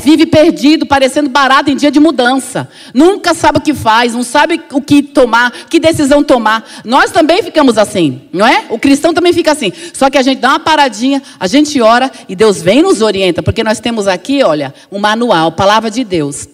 vive 0.02 0.26
perdido, 0.26 0.88
parecendo 0.88 1.30
barato 1.30 1.70
em 1.70 1.76
dia 1.76 1.92
de 1.92 2.00
mudança. 2.00 2.68
Nunca 2.96 3.36
sabe 3.36 3.60
o 3.60 3.62
que 3.62 3.76
faz, 3.76 4.16
não 4.16 4.24
sabe 4.24 4.60
o 4.72 4.82
que 4.82 5.04
tomar, 5.04 5.52
que 5.70 5.80
decisão 5.80 6.24
tomar. 6.24 6.68
Nós 6.84 7.12
também 7.12 7.44
ficamos 7.44 7.78
assim, 7.78 8.24
não 8.34 8.48
é? 8.48 8.66
O 8.72 8.80
cristão 8.80 9.14
também 9.14 9.32
fica 9.32 9.52
assim. 9.52 9.72
Só 9.94 10.10
que 10.10 10.18
a 10.18 10.24
gente 10.24 10.40
dá 10.40 10.50
uma 10.50 10.60
paradinha, 10.60 11.22
a 11.40 11.46
gente 11.46 11.80
ora 11.80 12.12
e 12.28 12.36
Deus 12.36 12.60
vem 12.60 12.80
e 12.80 12.82
nos 12.82 13.04
orienta, 13.04 13.44
porque 13.44 13.64
nós 13.64 13.80
temos 13.80 14.08
aqui, 14.08 14.42
olha, 14.42 14.74
um 14.92 14.98
manual, 14.98 15.52
palavra 15.52 15.92
de 15.92 16.04
Deus. 16.04 16.50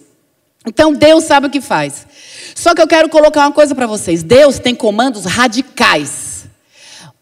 Então 0.68 0.92
Deus 0.92 1.24
sabe 1.24 1.46
o 1.46 1.50
que 1.50 1.60
faz. 1.60 2.06
Só 2.54 2.74
que 2.74 2.82
eu 2.82 2.86
quero 2.86 3.08
colocar 3.08 3.40
uma 3.40 3.52
coisa 3.52 3.74
para 3.74 3.86
vocês: 3.86 4.22
Deus 4.22 4.58
tem 4.58 4.74
comandos 4.74 5.24
radicais. 5.24 6.46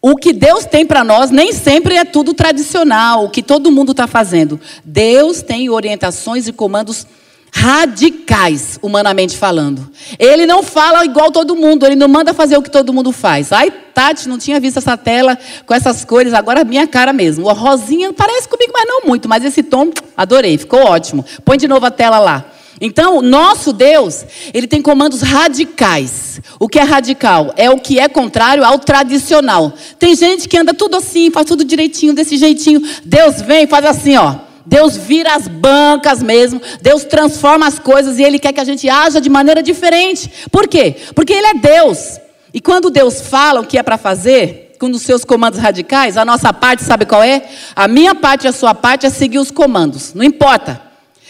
O 0.02 0.14
que 0.14 0.32
Deus 0.32 0.64
tem 0.64 0.84
para 0.84 1.02
nós 1.02 1.30
nem 1.30 1.52
sempre 1.52 1.96
é 1.96 2.04
tudo 2.04 2.34
tradicional, 2.34 3.24
o 3.24 3.30
que 3.30 3.42
todo 3.42 3.72
mundo 3.72 3.92
está 3.92 4.06
fazendo. 4.06 4.60
Deus 4.84 5.42
tem 5.42 5.70
orientações 5.70 6.46
e 6.46 6.52
comandos 6.52 7.06
radicais, 7.52 8.78
humanamente 8.82 9.36
falando. 9.36 9.90
Ele 10.18 10.46
não 10.46 10.62
fala 10.62 11.04
igual 11.04 11.32
todo 11.32 11.56
mundo, 11.56 11.86
ele 11.86 11.96
não 11.96 12.06
manda 12.06 12.34
fazer 12.34 12.56
o 12.56 12.62
que 12.62 12.70
todo 12.70 12.92
mundo 12.92 13.12
faz. 13.12 13.50
Ai, 13.50 13.70
Tati, 13.70 14.28
não 14.28 14.38
tinha 14.38 14.60
visto 14.60 14.76
essa 14.76 14.96
tela 14.96 15.38
com 15.64 15.74
essas 15.74 16.04
cores, 16.04 16.34
agora 16.34 16.64
minha 16.64 16.86
cara 16.86 17.12
mesmo. 17.12 17.48
A 17.48 17.54
rosinha 17.54 18.12
parece 18.12 18.46
comigo, 18.48 18.72
mas 18.74 18.86
não 18.86 19.06
muito, 19.06 19.28
mas 19.28 19.44
esse 19.44 19.62
tom, 19.62 19.90
adorei, 20.16 20.58
ficou 20.58 20.80
ótimo. 20.80 21.24
Põe 21.44 21.56
de 21.56 21.66
novo 21.66 21.86
a 21.86 21.90
tela 21.90 22.18
lá. 22.18 22.44
Então, 22.80 23.18
o 23.18 23.22
nosso 23.22 23.72
Deus, 23.72 24.24
ele 24.52 24.66
tem 24.66 24.82
comandos 24.82 25.22
radicais. 25.22 26.40
O 26.60 26.68
que 26.68 26.78
é 26.78 26.82
radical? 26.82 27.52
É 27.56 27.70
o 27.70 27.78
que 27.78 27.98
é 27.98 28.08
contrário 28.08 28.64
ao 28.64 28.78
tradicional. 28.78 29.72
Tem 29.98 30.14
gente 30.14 30.48
que 30.48 30.58
anda 30.58 30.74
tudo 30.74 30.96
assim, 30.96 31.30
faz 31.30 31.46
tudo 31.46 31.64
direitinho, 31.64 32.12
desse 32.12 32.36
jeitinho. 32.36 32.82
Deus 33.04 33.40
vem 33.40 33.64
e 33.64 33.66
faz 33.66 33.84
assim, 33.86 34.16
ó. 34.16 34.34
Deus 34.66 34.96
vira 34.96 35.34
as 35.34 35.46
bancas 35.46 36.22
mesmo. 36.22 36.60
Deus 36.82 37.04
transforma 37.04 37.66
as 37.66 37.78
coisas 37.78 38.18
e 38.18 38.24
ele 38.24 38.38
quer 38.38 38.52
que 38.52 38.60
a 38.60 38.64
gente 38.64 38.88
haja 38.88 39.20
de 39.20 39.30
maneira 39.30 39.62
diferente. 39.62 40.30
Por 40.50 40.68
quê? 40.68 40.96
Porque 41.14 41.32
ele 41.32 41.46
é 41.46 41.54
Deus. 41.54 42.18
E 42.52 42.60
quando 42.60 42.90
Deus 42.90 43.20
fala 43.20 43.60
o 43.60 43.66
que 43.66 43.78
é 43.78 43.82
para 43.82 43.96
fazer, 43.96 44.74
com 44.78 44.90
os 44.90 45.02
seus 45.02 45.24
comandos 45.24 45.58
radicais, 45.58 46.16
a 46.16 46.24
nossa 46.24 46.52
parte, 46.52 46.82
sabe 46.82 47.06
qual 47.06 47.22
é? 47.22 47.48
A 47.74 47.88
minha 47.88 48.14
parte 48.14 48.44
e 48.44 48.48
a 48.48 48.52
sua 48.52 48.74
parte 48.74 49.06
é 49.06 49.10
seguir 49.10 49.38
os 49.38 49.50
comandos. 49.50 50.12
Não 50.12 50.24
importa. 50.24 50.85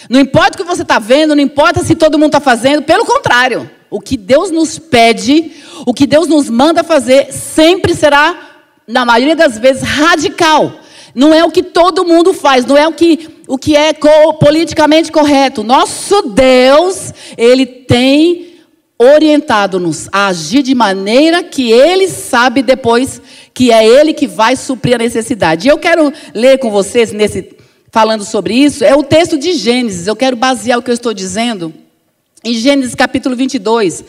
Não 0.09 0.21
importa 0.21 0.55
o 0.55 0.65
que 0.65 0.69
você 0.69 0.83
está 0.83 0.99
vendo, 0.99 1.35
não 1.35 1.43
importa 1.43 1.83
se 1.83 1.95
todo 1.95 2.19
mundo 2.19 2.29
está 2.29 2.41
fazendo, 2.41 2.83
pelo 2.83 3.05
contrário, 3.05 3.69
o 3.91 4.01
que 4.01 4.17
Deus 4.17 4.51
nos 4.51 4.79
pede, 4.79 5.53
o 5.87 5.95
que 5.95 6.07
Deus 6.07 6.29
nos 6.29 6.51
manda 6.51 6.85
fazer, 6.85 7.33
sempre 7.33 7.95
será, 7.95 8.37
na 8.87 9.05
maioria 9.05 9.35
das 9.35 9.59
vezes, 9.59 9.83
radical. 9.83 10.73
Não 11.15 11.33
é 11.33 11.45
o 11.45 11.51
que 11.51 11.63
todo 11.63 12.05
mundo 12.05 12.35
faz, 12.35 12.67
não 12.67 12.77
é 12.77 12.87
o 12.87 12.93
que, 12.93 13.29
o 13.49 13.57
que 13.57 13.75
é 13.75 13.95
co 13.95 14.35
politicamente 14.35 15.11
correto. 15.11 15.63
Nosso 15.63 16.23
Deus, 16.23 17.13
Ele 17.39 17.65
tem 17.65 18.55
orientado-nos 18.99 20.09
a 20.13 20.29
agir 20.29 20.63
de 20.63 20.75
maneira 20.75 21.43
que 21.43 21.71
Ele 21.71 22.09
sabe 22.09 22.63
depois 22.63 23.21
que 23.53 23.73
é 23.73 23.87
Ele 23.87 24.13
que 24.13 24.27
vai 24.27 24.57
suprir 24.57 24.95
a 24.95 24.99
necessidade. 24.99 25.67
E 25.67 25.71
eu 25.71 25.79
quero 25.79 26.13
ler 26.35 26.59
com 26.59 26.71
vocês 26.71 27.13
nesse 27.13 27.57
falando 27.97 28.27
sobre 28.27 28.53
isso 28.53 28.85
é 28.85 28.95
o 28.95 29.03
texto 29.03 29.39
de 29.39 29.55
Gênesis. 29.55 30.07
Eu 30.07 30.15
quero 30.15 30.37
basear 30.37 30.79
o 30.79 30.83
que 30.83 30.91
eu 30.91 30.95
estou 30.95 31.15
dizendo 31.15 31.73
em 32.45 32.53
Gênesis 32.53 32.95
capítulo 32.95 33.35
22, 33.35 34.05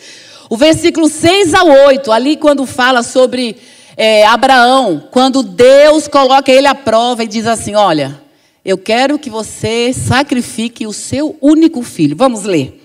o 0.50 0.58
versículo 0.58 1.08
6 1.08 1.53
a 1.53 1.63
8, 1.63 2.12
ali 2.12 2.36
quando 2.36 2.65
fala 2.65 3.01
sobre 3.01 3.56
é, 3.96 4.25
Abraão, 4.25 5.08
quando 5.10 5.41
Deus 5.41 6.06
coloca 6.06 6.51
ele 6.51 6.67
à 6.67 6.75
prova 6.75 7.24
e 7.24 7.27
diz 7.27 7.48
assim: 7.48 7.75
Olha, 7.75 8.22
eu 8.65 8.77
quero 8.77 9.17
que 9.17 9.29
você 9.29 9.94
sacrifique 9.94 10.86
o 10.86 10.91
seu 10.91 11.38
único 11.41 11.82
filho. 11.82 12.17
Vamos 12.17 12.44
ler. 12.44 12.84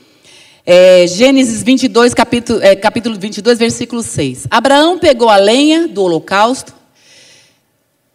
É, 0.65 1.05
Gênesis 1.09 1.65
22, 1.65 2.15
capítulo, 2.15 2.63
é, 2.63 2.77
capítulo 2.77 3.19
22, 3.19 3.59
versículo 3.59 4.05
6. 4.05 4.47
Abraão 4.49 5.01
pegou 5.01 5.29
a 5.29 5.37
lenha 5.37 5.89
do 5.89 6.05
holocausto 6.05 6.73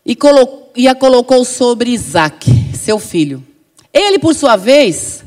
e, 0.05 0.15
colocou, 0.15 0.71
e 0.73 0.87
a 0.87 0.95
colocou 0.95 1.43
sobre 1.43 1.89
Isaac 1.89 2.66
seu 2.87 2.99
filho. 2.99 3.45
Ele, 3.93 4.17
por 4.17 4.33
sua 4.33 4.55
vez, 4.55 5.21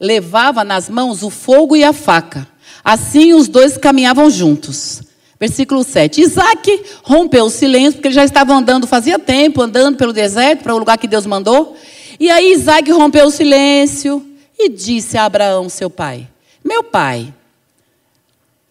levava 0.00 0.64
nas 0.64 0.88
mãos 0.88 1.22
o 1.22 1.28
fogo 1.28 1.76
e 1.76 1.84
a 1.84 1.92
faca. 1.92 2.48
Assim 2.82 3.34
os 3.34 3.48
dois 3.48 3.76
caminhavam 3.76 4.30
juntos. 4.30 5.02
Versículo 5.38 5.84
7. 5.84 6.22
Isaac 6.22 6.82
rompeu 7.02 7.44
o 7.44 7.50
silêncio, 7.50 7.94
porque 7.94 8.08
ele 8.08 8.14
já 8.14 8.24
estava 8.24 8.54
andando, 8.54 8.86
fazia 8.86 9.18
tempo, 9.18 9.60
andando 9.60 9.98
pelo 9.98 10.12
deserto, 10.12 10.62
para 10.62 10.74
o 10.74 10.78
lugar 10.78 10.96
que 10.96 11.06
Deus 11.06 11.26
mandou. 11.26 11.76
E 12.18 12.30
aí 12.30 12.54
Isaac 12.54 12.90
rompeu 12.90 13.26
o 13.26 13.30
silêncio 13.30 14.26
e 14.58 14.70
disse 14.70 15.18
a 15.18 15.26
Abraão, 15.26 15.68
seu 15.68 15.90
pai: 15.90 16.26
Meu 16.64 16.82
pai. 16.82 17.34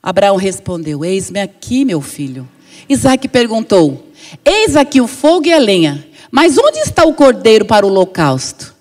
Abraão 0.02 0.36
respondeu: 0.36 1.06
Eis-me 1.06 1.40
aqui, 1.40 1.86
meu 1.86 2.02
filho. 2.02 2.50
Isaac 2.90 3.28
perguntou: 3.28 4.08
Eis 4.44 4.76
aqui 4.76 5.00
o 5.00 5.08
fogo 5.08 5.46
e 5.46 5.54
a 5.54 5.60
lenha, 5.60 6.04
mas 6.32 6.58
onde 6.58 6.80
está 6.80 7.04
o 7.04 7.14
cordeiro 7.14 7.66
para 7.66 7.86
o 7.86 7.90
holocausto? 7.90 8.74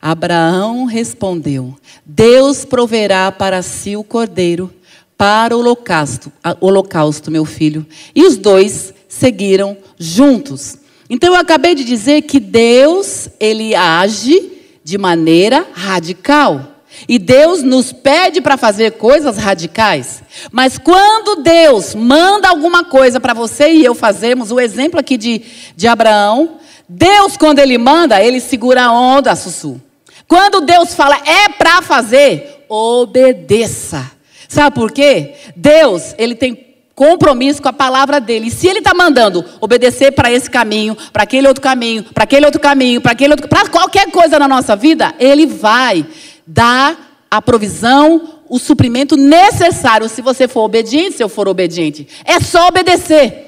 Abraão 0.00 0.86
respondeu: 0.86 1.76
Deus 2.04 2.64
proverá 2.64 3.30
para 3.30 3.62
si 3.62 3.96
o 3.96 4.02
cordeiro 4.02 4.72
para 5.18 5.54
o 5.54 5.60
holocausto, 5.60 6.32
holocausto, 6.60 7.30
meu 7.30 7.44
filho. 7.44 7.86
E 8.14 8.24
os 8.24 8.38
dois 8.38 8.94
seguiram 9.06 9.76
juntos. 9.98 10.78
Então 11.10 11.34
eu 11.34 11.38
acabei 11.38 11.74
de 11.74 11.84
dizer 11.84 12.22
que 12.22 12.40
Deus, 12.40 13.28
ele 13.38 13.74
age 13.74 14.52
de 14.82 14.96
maneira 14.96 15.66
radical. 15.74 16.76
E 17.08 17.18
Deus 17.18 17.62
nos 17.62 17.92
pede 17.92 18.40
para 18.40 18.56
fazer 18.56 18.92
coisas 18.92 19.36
radicais. 19.36 20.22
Mas 20.50 20.78
quando 20.78 21.42
Deus 21.42 21.94
manda 21.94 22.48
alguma 22.48 22.84
coisa 22.84 23.20
para 23.20 23.34
você 23.34 23.72
e 23.72 23.84
eu 23.84 23.94
fazermos, 23.94 24.50
o 24.50 24.58
exemplo 24.58 24.98
aqui 24.98 25.16
de, 25.16 25.42
de 25.76 25.86
Abraão, 25.86 26.59
Deus, 26.92 27.36
quando 27.36 27.60
Ele 27.60 27.78
manda, 27.78 28.20
Ele 28.20 28.40
segura 28.40 28.86
a 28.86 28.92
onda, 28.92 29.36
Sussu. 29.36 29.80
Quando 30.26 30.60
Deus 30.60 30.92
fala 30.92 31.16
é 31.24 31.48
para 31.50 31.80
fazer, 31.82 32.64
obedeça. 32.68 34.10
Sabe 34.48 34.74
por 34.74 34.90
quê? 34.90 35.34
Deus, 35.54 36.16
Ele 36.18 36.34
tem 36.34 36.66
compromisso 36.96 37.62
com 37.62 37.68
a 37.68 37.72
palavra 37.72 38.20
dele. 38.20 38.48
E 38.48 38.50
se 38.50 38.66
ele 38.66 38.80
está 38.80 38.92
mandando 38.92 39.42
obedecer 39.60 40.12
para 40.12 40.30
esse 40.30 40.50
caminho, 40.50 40.96
para 41.12 41.22
aquele 41.22 41.46
outro 41.48 41.62
caminho, 41.62 42.04
para 42.04 42.24
aquele 42.24 42.44
outro 42.44 42.60
caminho, 42.60 43.00
para 43.00 43.12
aquele 43.12 43.32
outro, 43.32 43.48
para 43.48 43.68
qualquer 43.68 44.10
coisa 44.10 44.38
na 44.38 44.46
nossa 44.46 44.76
vida, 44.76 45.14
ele 45.18 45.46
vai 45.46 46.04
dar 46.46 47.24
a 47.30 47.40
provisão, 47.40 48.40
o 48.48 48.58
suprimento 48.58 49.16
necessário 49.16 50.08
se 50.08 50.20
você 50.20 50.46
for 50.48 50.62
obediente, 50.62 51.16
se 51.16 51.22
eu 51.22 51.28
for 51.28 51.48
obediente. 51.48 52.06
É 52.24 52.40
só 52.40 52.66
obedecer. 52.66 53.46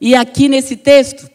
E 0.00 0.14
aqui 0.14 0.48
nesse 0.48 0.76
texto, 0.76 1.33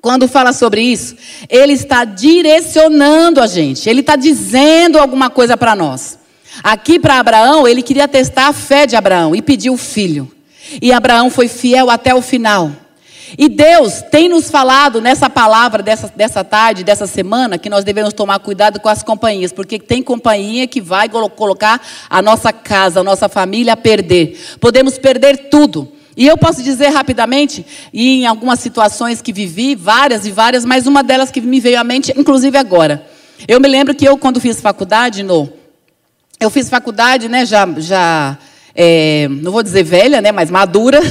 quando 0.00 0.28
fala 0.28 0.52
sobre 0.52 0.80
isso, 0.80 1.16
ele 1.48 1.72
está 1.72 2.04
direcionando 2.04 3.40
a 3.40 3.46
gente, 3.46 3.88
ele 3.88 4.00
está 4.00 4.16
dizendo 4.16 4.98
alguma 4.98 5.30
coisa 5.30 5.56
para 5.56 5.74
nós. 5.74 6.18
Aqui 6.62 6.98
para 6.98 7.18
Abraão, 7.18 7.66
ele 7.66 7.82
queria 7.82 8.08
testar 8.08 8.48
a 8.48 8.52
fé 8.52 8.86
de 8.86 8.96
Abraão 8.96 9.34
e 9.34 9.42
pediu 9.42 9.74
o 9.74 9.78
filho. 9.78 10.30
E 10.82 10.92
Abraão 10.92 11.30
foi 11.30 11.48
fiel 11.48 11.90
até 11.90 12.14
o 12.14 12.20
final. 12.20 12.72
E 13.36 13.48
Deus 13.48 14.00
tem 14.10 14.28
nos 14.28 14.50
falado 14.50 15.00
nessa 15.00 15.28
palavra 15.28 15.82
dessa, 15.82 16.10
dessa 16.14 16.42
tarde, 16.42 16.84
dessa 16.84 17.06
semana, 17.06 17.58
que 17.58 17.68
nós 17.68 17.84
devemos 17.84 18.14
tomar 18.14 18.38
cuidado 18.38 18.80
com 18.80 18.88
as 18.88 19.02
companhias, 19.02 19.52
porque 19.52 19.78
tem 19.78 20.02
companhia 20.02 20.66
que 20.66 20.80
vai 20.80 21.08
colocar 21.08 21.80
a 22.08 22.22
nossa 22.22 22.52
casa, 22.52 23.00
a 23.00 23.04
nossa 23.04 23.28
família 23.28 23.74
a 23.74 23.76
perder. 23.76 24.38
Podemos 24.60 24.96
perder 24.96 25.48
tudo. 25.50 25.92
E 26.18 26.26
eu 26.26 26.36
posso 26.36 26.64
dizer 26.64 26.88
rapidamente, 26.88 27.64
e 27.92 28.22
em 28.22 28.26
algumas 28.26 28.58
situações 28.58 29.22
que 29.22 29.32
vivi, 29.32 29.76
várias 29.76 30.26
e 30.26 30.32
várias, 30.32 30.64
mas 30.64 30.84
uma 30.84 31.00
delas 31.00 31.30
que 31.30 31.40
me 31.40 31.60
veio 31.60 31.78
à 31.78 31.84
mente, 31.84 32.12
inclusive 32.16 32.58
agora. 32.58 33.06
Eu 33.46 33.60
me 33.60 33.68
lembro 33.68 33.94
que 33.94 34.04
eu, 34.04 34.18
quando 34.18 34.40
fiz 34.40 34.60
faculdade, 34.60 35.22
no, 35.22 35.48
eu 36.40 36.50
fiz 36.50 36.68
faculdade, 36.68 37.28
né, 37.28 37.46
já, 37.46 37.68
já 37.76 38.36
é, 38.74 39.28
não 39.30 39.52
vou 39.52 39.62
dizer 39.62 39.84
velha, 39.84 40.20
né, 40.20 40.32
mas 40.32 40.50
madura. 40.50 41.00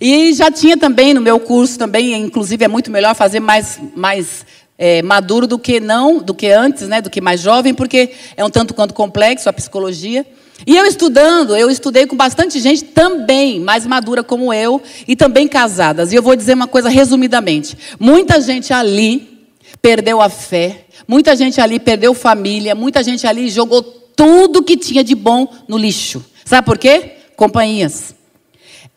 E 0.00 0.32
já 0.32 0.48
tinha 0.48 0.76
também 0.76 1.12
no 1.12 1.20
meu 1.20 1.40
curso 1.40 1.76
também, 1.76 2.14
inclusive 2.14 2.64
é 2.64 2.68
muito 2.68 2.88
melhor 2.88 3.16
fazer 3.16 3.40
mais, 3.40 3.80
mais 3.96 4.46
é, 4.78 5.02
maduro 5.02 5.44
do 5.44 5.58
que 5.58 5.80
não, 5.80 6.18
do 6.18 6.32
que 6.32 6.46
antes, 6.46 6.86
né, 6.86 7.02
do 7.02 7.10
que 7.10 7.20
mais 7.20 7.40
jovem, 7.40 7.74
porque 7.74 8.12
é 8.36 8.44
um 8.44 8.48
tanto 8.48 8.74
quanto 8.74 8.94
complexo 8.94 9.48
a 9.48 9.52
psicologia. 9.52 10.24
E 10.66 10.76
eu 10.76 10.84
estudando, 10.84 11.56
eu 11.56 11.70
estudei 11.70 12.06
com 12.06 12.16
bastante 12.16 12.58
gente 12.60 12.84
também 12.84 13.60
mais 13.60 13.86
madura 13.86 14.22
como 14.22 14.52
eu 14.52 14.82
e 15.06 15.14
também 15.14 15.46
casadas. 15.46 16.12
E 16.12 16.16
eu 16.16 16.22
vou 16.22 16.34
dizer 16.36 16.54
uma 16.54 16.66
coisa 16.66 16.88
resumidamente: 16.88 17.76
muita 17.98 18.40
gente 18.40 18.72
ali 18.72 19.46
perdeu 19.80 20.20
a 20.20 20.28
fé, 20.28 20.86
muita 21.06 21.36
gente 21.36 21.60
ali 21.60 21.78
perdeu 21.78 22.12
família, 22.12 22.74
muita 22.74 23.02
gente 23.02 23.26
ali 23.26 23.48
jogou 23.48 23.82
tudo 23.82 24.62
que 24.62 24.76
tinha 24.76 25.04
de 25.04 25.14
bom 25.14 25.48
no 25.68 25.78
lixo. 25.78 26.24
Sabe 26.44 26.64
por 26.64 26.76
quê? 26.76 27.12
Companhias. 27.36 28.17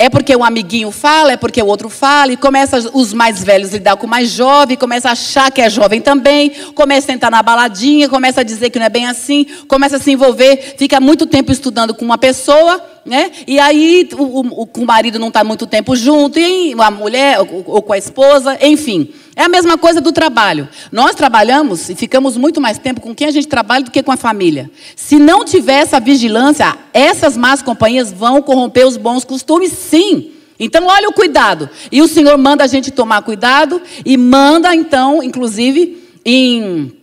É 0.01 0.09
porque 0.09 0.35
um 0.35 0.43
amiguinho 0.43 0.89
fala, 0.89 1.33
é 1.33 1.37
porque 1.37 1.61
o 1.61 1.67
outro 1.67 1.87
fala, 1.87 2.31
e 2.31 2.35
começa 2.35 2.89
os 2.91 3.13
mais 3.13 3.43
velhos 3.43 3.71
lidar 3.71 3.95
com 3.97 4.07
o 4.07 4.09
mais 4.09 4.31
jovem, 4.31 4.75
começa 4.75 5.09
a 5.09 5.11
achar 5.11 5.51
que 5.51 5.61
é 5.61 5.69
jovem 5.69 6.01
também, 6.01 6.49
começa 6.73 7.11
a 7.11 7.13
entrar 7.13 7.29
na 7.29 7.43
baladinha, 7.43 8.09
começa 8.09 8.41
a 8.41 8.43
dizer 8.43 8.71
que 8.71 8.79
não 8.79 8.87
é 8.87 8.89
bem 8.89 9.05
assim, 9.05 9.45
começa 9.67 9.97
a 9.97 9.99
se 9.99 10.11
envolver, 10.11 10.73
fica 10.75 10.99
muito 10.99 11.27
tempo 11.27 11.51
estudando 11.51 11.93
com 11.93 12.03
uma 12.03 12.17
pessoa, 12.17 12.83
né? 13.05 13.31
E 13.47 13.59
aí 13.59 14.07
o, 14.17 14.61
o, 14.61 14.69
o 14.73 14.85
marido 14.85 15.17
não 15.17 15.29
está 15.29 15.43
muito 15.43 15.65
tempo 15.65 15.95
junto, 15.95 16.39
e 16.39 16.73
a 16.77 16.91
mulher, 16.91 17.39
ou, 17.39 17.63
ou 17.65 17.81
com 17.81 17.93
a 17.93 17.97
esposa, 17.97 18.57
enfim. 18.61 19.09
É 19.35 19.43
a 19.43 19.49
mesma 19.49 19.77
coisa 19.77 20.01
do 20.01 20.11
trabalho. 20.11 20.67
Nós 20.91 21.15
trabalhamos 21.15 21.89
e 21.89 21.95
ficamos 21.95 22.35
muito 22.37 22.59
mais 22.59 22.77
tempo 22.77 23.01
com 23.01 23.15
quem 23.15 23.27
a 23.27 23.31
gente 23.31 23.47
trabalha 23.47 23.85
do 23.85 23.91
que 23.91 24.03
com 24.03 24.11
a 24.11 24.17
família. 24.17 24.69
Se 24.95 25.17
não 25.17 25.45
tiver 25.45 25.79
essa 25.81 25.99
vigilância, 25.99 26.77
essas 26.93 27.37
más 27.37 27.61
companhias 27.61 28.11
vão 28.11 28.41
corromper 28.41 28.85
os 28.85 28.97
bons 28.97 29.23
costumes, 29.23 29.71
sim. 29.71 30.31
Então, 30.59 30.85
olha 30.85 31.09
o 31.09 31.13
cuidado. 31.13 31.69
E 31.91 32.01
o 32.01 32.07
Senhor 32.07 32.37
manda 32.37 32.63
a 32.63 32.67
gente 32.67 32.91
tomar 32.91 33.23
cuidado 33.23 33.81
e 34.05 34.15
manda, 34.15 34.75
então, 34.75 35.23
inclusive, 35.23 36.03
em 36.23 36.93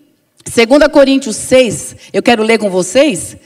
2 0.44 0.92
Coríntios 0.92 1.34
6, 1.36 1.96
eu 2.12 2.22
quero 2.22 2.42
ler 2.42 2.58
com 2.58 2.70
vocês. 2.70 3.36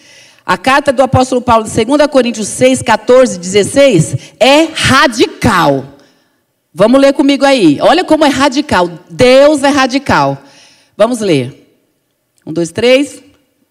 A 0.44 0.58
carta 0.58 0.92
do 0.92 1.02
apóstolo 1.02 1.40
Paulo, 1.40 1.64
2 1.64 2.06
Coríntios 2.10 2.48
6, 2.48 2.82
14, 2.82 3.38
16, 3.38 4.16
é 4.40 4.64
radical. 4.74 5.84
Vamos 6.74 7.00
ler 7.00 7.12
comigo 7.12 7.44
aí. 7.44 7.78
Olha 7.80 8.02
como 8.02 8.24
é 8.24 8.28
radical. 8.28 8.90
Deus 9.10 9.62
é 9.62 9.68
radical. 9.68 10.38
Vamos 10.96 11.20
ler. 11.20 11.76
Um, 12.46 12.52
dois, 12.52 12.72
três. 12.72 13.22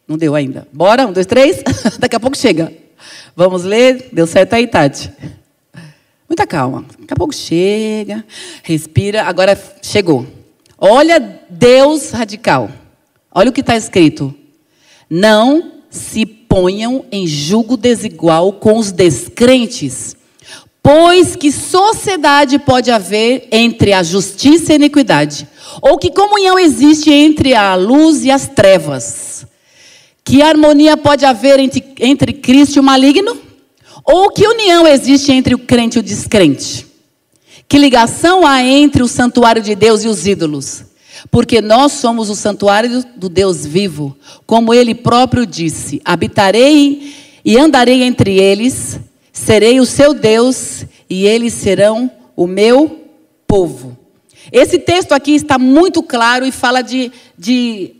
Não 0.07 0.17
deu 0.17 0.35
ainda. 0.35 0.67
Bora? 0.71 1.07
Um, 1.07 1.11
dois, 1.11 1.25
três. 1.25 1.63
Daqui 1.99 2.15
a 2.15 2.19
pouco 2.19 2.37
chega. 2.37 2.71
Vamos 3.35 3.63
ler. 3.63 4.09
Deu 4.13 4.27
certo 4.27 4.53
aí, 4.53 4.67
Tati. 4.67 5.11
Muita 6.29 6.45
calma. 6.45 6.85
Daqui 6.99 7.13
a 7.13 7.15
pouco 7.15 7.33
chega. 7.33 8.23
Respira. 8.63 9.23
Agora 9.23 9.59
chegou. 9.81 10.27
Olha 10.77 11.19
Deus 11.49 12.11
radical. 12.11 12.69
Olha 13.31 13.49
o 13.49 13.53
que 13.53 13.61
está 13.61 13.75
escrito. 13.75 14.33
Não 15.09 15.81
se 15.89 16.25
ponham 16.51 17.05
em 17.09 17.25
julgo 17.25 17.77
desigual 17.77 18.51
com 18.51 18.77
os 18.77 18.91
descrentes 18.91 20.17
Pois 20.83 21.35
que 21.35 21.51
sociedade 21.51 22.57
pode 22.57 22.89
haver 22.89 23.47
entre 23.51 23.93
a 23.93 24.01
justiça 24.01 24.71
e 24.71 24.73
a 24.73 24.75
iniquidade? 24.77 25.47
Ou 25.79 25.97
que 25.97 26.09
comunhão 26.09 26.57
existe 26.57 27.11
entre 27.11 27.53
a 27.53 27.75
luz 27.75 28.25
e 28.25 28.31
as 28.31 28.47
trevas? 28.47 29.45
Que 30.23 30.41
harmonia 30.41 30.97
pode 30.97 31.23
haver 31.23 31.59
entre, 31.59 31.83
entre 31.99 32.33
Cristo 32.33 32.77
e 32.77 32.79
o 32.79 32.83
maligno? 32.83 33.37
Ou 34.03 34.31
que 34.31 34.47
união 34.47 34.87
existe 34.87 35.31
entre 35.31 35.53
o 35.53 35.59
crente 35.59 35.97
e 35.97 35.99
o 35.99 36.03
descrente? 36.03 36.87
Que 37.67 37.77
ligação 37.77 38.45
há 38.45 38.63
entre 38.63 39.03
o 39.03 39.07
santuário 39.07 39.61
de 39.61 39.75
Deus 39.75 40.03
e 40.03 40.07
os 40.07 40.25
ídolos? 40.25 40.83
Porque 41.29 41.61
nós 41.61 41.91
somos 41.91 42.29
o 42.29 42.35
santuário 42.35 43.05
do 43.15 43.29
Deus 43.29 43.65
vivo, 43.65 44.17
como 44.45 44.73
ele 44.73 44.95
próprio 44.95 45.45
disse: 45.45 46.01
habitarei 46.03 47.13
e 47.43 47.57
andarei 47.57 48.03
entre 48.03 48.39
eles 48.39 48.99
Serei 49.31 49.79
o 49.79 49.85
seu 49.85 50.13
Deus 50.13 50.85
e 51.09 51.25
eles 51.25 51.53
serão 51.53 52.11
o 52.35 52.45
meu 52.45 53.07
povo. 53.47 53.97
Esse 54.51 54.77
texto 54.77 55.13
aqui 55.13 55.33
está 55.33 55.57
muito 55.57 56.03
claro 56.03 56.45
e 56.45 56.51
fala 56.51 56.81
de, 56.81 57.11
de 57.37 57.95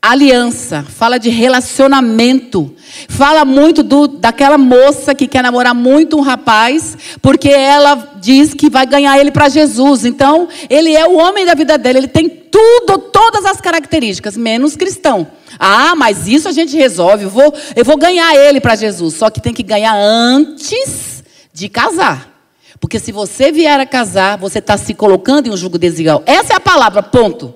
aliança, 0.00 0.84
fala 0.84 1.18
de 1.18 1.28
relacionamento, 1.28 2.72
fala 3.08 3.44
muito 3.44 3.82
do, 3.82 4.06
daquela 4.06 4.56
moça 4.56 5.14
que 5.14 5.26
quer 5.26 5.42
namorar 5.42 5.74
muito 5.74 6.16
um 6.16 6.20
rapaz, 6.20 6.96
porque 7.20 7.48
ela 7.48 8.14
diz 8.20 8.54
que 8.54 8.70
vai 8.70 8.86
ganhar 8.86 9.18
ele 9.18 9.32
para 9.32 9.48
Jesus. 9.48 10.04
Então, 10.04 10.48
ele 10.70 10.94
é 10.94 11.06
o 11.06 11.16
homem 11.16 11.44
da 11.44 11.54
vida 11.54 11.76
dela, 11.76 11.98
ele 11.98 12.08
tem 12.08 12.28
tudo, 12.50 12.98
todas 12.98 13.44
as 13.44 13.60
características, 13.60 14.36
menos 14.36 14.76
cristão. 14.76 15.26
Ah, 15.58 15.94
mas 15.96 16.26
isso 16.26 16.48
a 16.48 16.52
gente 16.52 16.76
resolve, 16.76 17.24
eu 17.24 17.30
vou, 17.30 17.54
eu 17.74 17.84
vou 17.84 17.96
ganhar 17.96 18.34
ele 18.34 18.60
para 18.60 18.74
Jesus. 18.74 19.14
Só 19.14 19.30
que 19.30 19.40
tem 19.40 19.54
que 19.54 19.62
ganhar 19.62 19.94
antes 19.94 21.24
de 21.52 21.68
casar. 21.68 22.34
Porque 22.80 22.98
se 22.98 23.12
você 23.12 23.50
vier 23.50 23.80
a 23.80 23.86
casar, 23.86 24.36
você 24.36 24.58
está 24.58 24.76
se 24.76 24.92
colocando 24.94 25.46
em 25.46 25.50
um 25.50 25.56
jugo 25.56 25.78
desigual. 25.78 26.22
Essa 26.26 26.52
é 26.52 26.56
a 26.56 26.60
palavra, 26.60 27.02
ponto. 27.02 27.54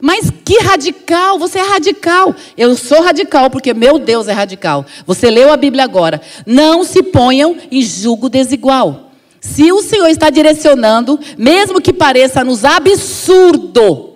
Mas 0.00 0.30
que 0.44 0.58
radical, 0.60 1.38
você 1.38 1.58
é 1.58 1.68
radical. 1.68 2.34
Eu 2.56 2.74
sou 2.76 3.02
radical 3.02 3.50
porque 3.50 3.74
meu 3.74 3.98
Deus 3.98 4.28
é 4.28 4.32
radical. 4.32 4.86
Você 5.06 5.30
leu 5.30 5.52
a 5.52 5.56
Bíblia 5.56 5.84
agora. 5.84 6.20
Não 6.46 6.84
se 6.84 7.02
ponham 7.02 7.56
em 7.70 7.82
jugo 7.82 8.28
desigual. 8.28 9.10
Se 9.40 9.72
o 9.72 9.82
Senhor 9.82 10.08
está 10.08 10.30
direcionando, 10.30 11.18
mesmo 11.36 11.80
que 11.80 11.92
pareça 11.92 12.44
nos 12.44 12.64
absurdo, 12.64 14.09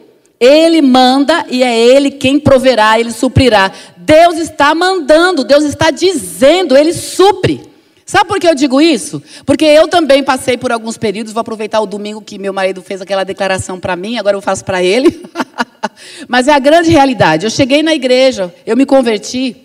Ele 0.44 0.82
manda 0.82 1.46
e 1.48 1.62
é 1.62 1.78
Ele 1.78 2.10
quem 2.10 2.38
proverá, 2.38 2.98
Ele 2.98 3.10
suprirá. 3.10 3.72
Deus 3.96 4.36
está 4.36 4.74
mandando, 4.74 5.44
Deus 5.44 5.64
está 5.64 5.90
dizendo, 5.90 6.76
Ele 6.76 6.92
supre. 6.92 7.72
Sabe 8.06 8.28
por 8.28 8.38
que 8.38 8.46
eu 8.46 8.54
digo 8.54 8.80
isso? 8.80 9.22
Porque 9.46 9.64
eu 9.64 9.88
também 9.88 10.22
passei 10.22 10.58
por 10.58 10.70
alguns 10.70 10.98
períodos, 10.98 11.32
vou 11.32 11.40
aproveitar 11.40 11.80
o 11.80 11.86
domingo 11.86 12.20
que 12.20 12.38
meu 12.38 12.52
marido 12.52 12.82
fez 12.82 13.00
aquela 13.00 13.24
declaração 13.24 13.80
para 13.80 13.96
mim, 13.96 14.18
agora 14.18 14.36
eu 14.36 14.42
faço 14.42 14.64
para 14.64 14.82
ele. 14.82 15.24
Mas 16.28 16.46
é 16.46 16.52
a 16.52 16.58
grande 16.58 16.90
realidade. 16.90 17.46
Eu 17.46 17.50
cheguei 17.50 17.82
na 17.82 17.94
igreja, 17.94 18.54
eu 18.66 18.76
me 18.76 18.84
converti. 18.84 19.56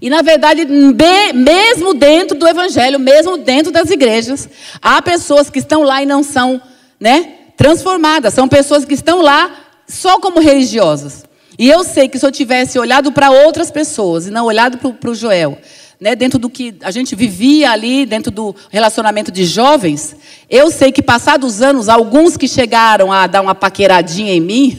E, 0.00 0.10
na 0.10 0.22
verdade, 0.22 0.66
mesmo 1.34 1.94
dentro 1.94 2.38
do 2.38 2.46
evangelho, 2.46 2.98
mesmo 2.98 3.36
dentro 3.36 3.72
das 3.72 3.90
igrejas, 3.90 4.48
há 4.80 5.00
pessoas 5.00 5.50
que 5.50 5.58
estão 5.58 5.82
lá 5.82 6.02
e 6.02 6.06
não 6.06 6.22
são 6.22 6.60
né, 6.98 7.34
transformadas. 7.56 8.34
São 8.34 8.48
pessoas 8.48 8.84
que 8.84 8.94
estão 8.94 9.22
lá 9.22 9.65
só 9.88 10.18
como 10.18 10.40
religiosas. 10.40 11.24
E 11.58 11.68
eu 11.68 11.84
sei 11.84 12.08
que 12.08 12.18
se 12.18 12.26
eu 12.26 12.32
tivesse 12.32 12.78
olhado 12.78 13.12
para 13.12 13.30
outras 13.30 13.70
pessoas 13.70 14.26
e 14.26 14.30
não 14.30 14.44
olhado 14.44 14.78
para 14.78 15.10
o 15.10 15.14
Joel, 15.14 15.58
né, 15.98 16.14
dentro 16.14 16.38
do 16.38 16.50
que 16.50 16.74
a 16.82 16.90
gente 16.90 17.14
vivia 17.14 17.70
ali, 17.70 18.04
dentro 18.04 18.30
do 18.30 18.54
relacionamento 18.70 19.32
de 19.32 19.44
jovens, 19.44 20.14
eu 20.50 20.70
sei 20.70 20.92
que 20.92 21.02
passados 21.02 21.62
anos, 21.62 21.88
alguns 21.88 22.36
que 22.36 22.46
chegaram 22.46 23.10
a 23.10 23.26
dar 23.26 23.40
uma 23.40 23.54
paqueradinha 23.54 24.34
em 24.34 24.40
mim, 24.40 24.78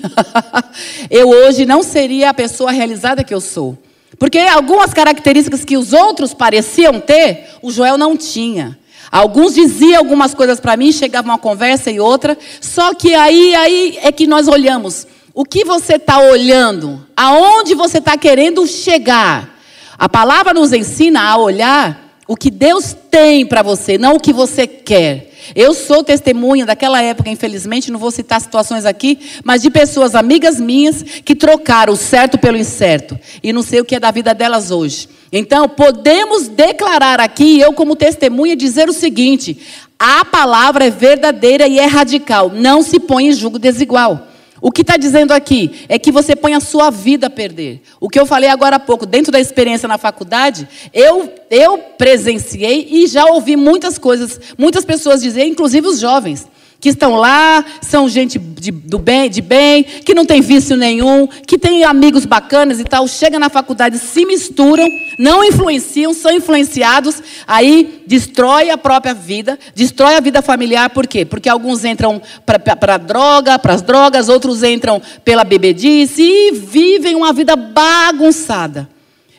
eu 1.09 1.29
hoje 1.29 1.65
não 1.65 1.81
seria 1.81 2.29
a 2.29 2.33
pessoa 2.33 2.71
realizada 2.71 3.23
que 3.23 3.33
eu 3.33 3.41
sou. 3.41 3.77
Porque 4.19 4.37
algumas 4.39 4.93
características 4.93 5.65
que 5.65 5.77
os 5.77 5.93
outros 5.93 6.33
pareciam 6.33 6.99
ter, 6.99 7.49
o 7.61 7.71
Joel 7.71 7.97
não 7.97 8.15
tinha. 8.15 8.77
Alguns 9.11 9.53
diziam 9.53 9.97
algumas 9.97 10.33
coisas 10.33 10.59
para 10.59 10.75
mim, 10.75 10.91
chegava 10.91 11.27
uma 11.27 11.37
conversa 11.37 11.89
e 11.89 11.99
outra, 11.99 12.37
só 12.59 12.93
que 12.93 13.15
aí, 13.15 13.55
aí 13.55 13.99
é 14.01 14.11
que 14.11 14.27
nós 14.27 14.47
olhamos. 14.47 15.07
O 15.33 15.45
que 15.45 15.63
você 15.63 15.95
está 15.95 16.19
olhando? 16.19 17.05
Aonde 17.15 17.75
você 17.75 17.99
está 17.99 18.17
querendo 18.17 18.65
chegar? 18.67 19.57
A 19.97 20.09
palavra 20.09 20.53
nos 20.53 20.73
ensina 20.73 21.21
a 21.21 21.37
olhar 21.37 22.15
o 22.27 22.35
que 22.35 22.51
Deus 22.51 22.95
tem 23.09 23.45
para 23.45 23.61
você, 23.61 23.97
não 23.97 24.15
o 24.15 24.19
que 24.19 24.33
você 24.33 24.67
quer. 24.67 25.31
Eu 25.55 25.73
sou 25.73 26.03
testemunha 26.03 26.65
daquela 26.65 27.01
época, 27.01 27.29
infelizmente, 27.29 27.91
não 27.91 27.99
vou 27.99 28.11
citar 28.11 28.39
situações 28.41 28.85
aqui, 28.85 29.19
mas 29.43 29.61
de 29.61 29.69
pessoas 29.69 30.15
amigas 30.15 30.59
minhas 30.59 31.03
que 31.03 31.35
trocaram 31.35 31.93
o 31.93 31.97
certo 31.97 32.37
pelo 32.37 32.57
incerto. 32.57 33.19
E 33.41 33.53
não 33.53 33.61
sei 33.61 33.81
o 33.81 33.85
que 33.85 33.95
é 33.95 33.99
da 33.99 34.11
vida 34.11 34.33
delas 34.33 34.71
hoje. 34.71 35.09
Então, 35.31 35.67
podemos 35.67 36.47
declarar 36.47 37.19
aqui, 37.19 37.59
eu 37.59 37.73
como 37.73 37.95
testemunha, 37.95 38.55
dizer 38.55 38.89
o 38.89 38.93
seguinte: 38.93 39.57
a 39.99 40.23
palavra 40.23 40.85
é 40.85 40.89
verdadeira 40.89 41.67
e 41.67 41.79
é 41.79 41.85
radical. 41.85 42.49
Não 42.53 42.81
se 42.81 42.99
põe 42.99 43.27
em 43.27 43.33
julgo 43.33 43.59
desigual. 43.59 44.27
O 44.61 44.71
que 44.71 44.81
está 44.81 44.97
dizendo 44.97 45.31
aqui 45.31 45.85
é 45.87 45.99
que 45.99 46.11
você 46.11 46.35
põe 46.35 46.53
a 46.53 46.59
sua 46.59 46.89
vida 46.89 47.27
a 47.27 47.29
perder. 47.29 47.81
O 47.99 48.09
que 48.09 48.19
eu 48.19 48.25
falei 48.25 48.49
agora 48.49 48.77
há 48.77 48.79
pouco, 48.79 49.05
dentro 49.05 49.31
da 49.31 49.39
experiência 49.39 49.87
na 49.87 49.97
faculdade, 49.97 50.67
eu, 50.93 51.31
eu 51.49 51.77
presenciei 51.97 52.87
e 52.89 53.07
já 53.07 53.25
ouvi 53.25 53.55
muitas 53.55 53.97
coisas, 53.97 54.39
muitas 54.57 54.83
pessoas 54.83 55.21
dizer, 55.21 55.45
inclusive 55.45 55.87
os 55.87 55.99
jovens 55.99 56.47
que 56.79 56.89
estão 56.89 57.15
lá, 57.15 57.65
são 57.81 58.07
gente 58.07 58.37
de, 58.37 58.71
do 58.71 58.99
bem, 58.99 59.29
de 59.29 59.41
bem, 59.41 59.83
que 59.83 60.13
não 60.13 60.25
tem 60.25 60.41
vício 60.41 60.77
nenhum, 60.77 61.27
que 61.27 61.57
tem 61.57 61.83
amigos 61.83 62.25
bacanas 62.25 62.79
e 62.79 62.83
tal, 62.83 63.07
chega 63.07 63.39
na 63.39 63.49
faculdade, 63.49 63.97
se 63.97 64.25
misturam, 64.25 64.87
não 65.17 65.43
influenciam, 65.43 66.13
são 66.13 66.31
influenciados, 66.31 67.21
aí 67.47 68.03
destrói 68.05 68.69
a 68.69 68.77
própria 68.77 69.13
vida, 69.13 69.57
destrói 69.73 70.15
a 70.15 70.19
vida 70.19 70.41
familiar, 70.41 70.91
por 70.91 71.07
quê? 71.07 71.25
Porque 71.25 71.49
alguns 71.49 71.83
entram 71.83 72.21
para 72.45 72.93
a 72.93 72.97
droga, 72.97 73.57
para 73.57 73.73
as 73.73 73.81
drogas, 73.81 74.29
outros 74.29 74.61
entram 74.61 75.01
pela 75.25 75.43
bebedice 75.43 76.21
e 76.21 76.51
vivem 76.51 77.15
uma 77.15 77.33
vida 77.33 77.55
bagunçada. 77.55 78.87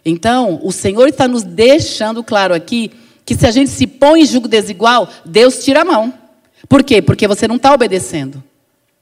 Então, 0.04 0.58
o 0.62 0.72
Senhor 0.72 1.08
está 1.08 1.28
nos 1.28 1.44
deixando 1.44 2.24
claro 2.24 2.54
aqui 2.54 2.90
que 3.24 3.34
se 3.34 3.46
a 3.46 3.50
gente 3.50 3.70
se 3.70 3.86
põe 3.86 4.22
em 4.22 4.26
julgo 4.26 4.48
desigual, 4.48 5.08
Deus 5.24 5.62
tira 5.62 5.82
a 5.82 5.84
mão. 5.84 6.27
Por 6.68 6.82
quê? 6.82 7.02
Porque 7.02 7.28
você 7.28 7.46
não 7.46 7.56
está 7.56 7.72
obedecendo. 7.72 8.42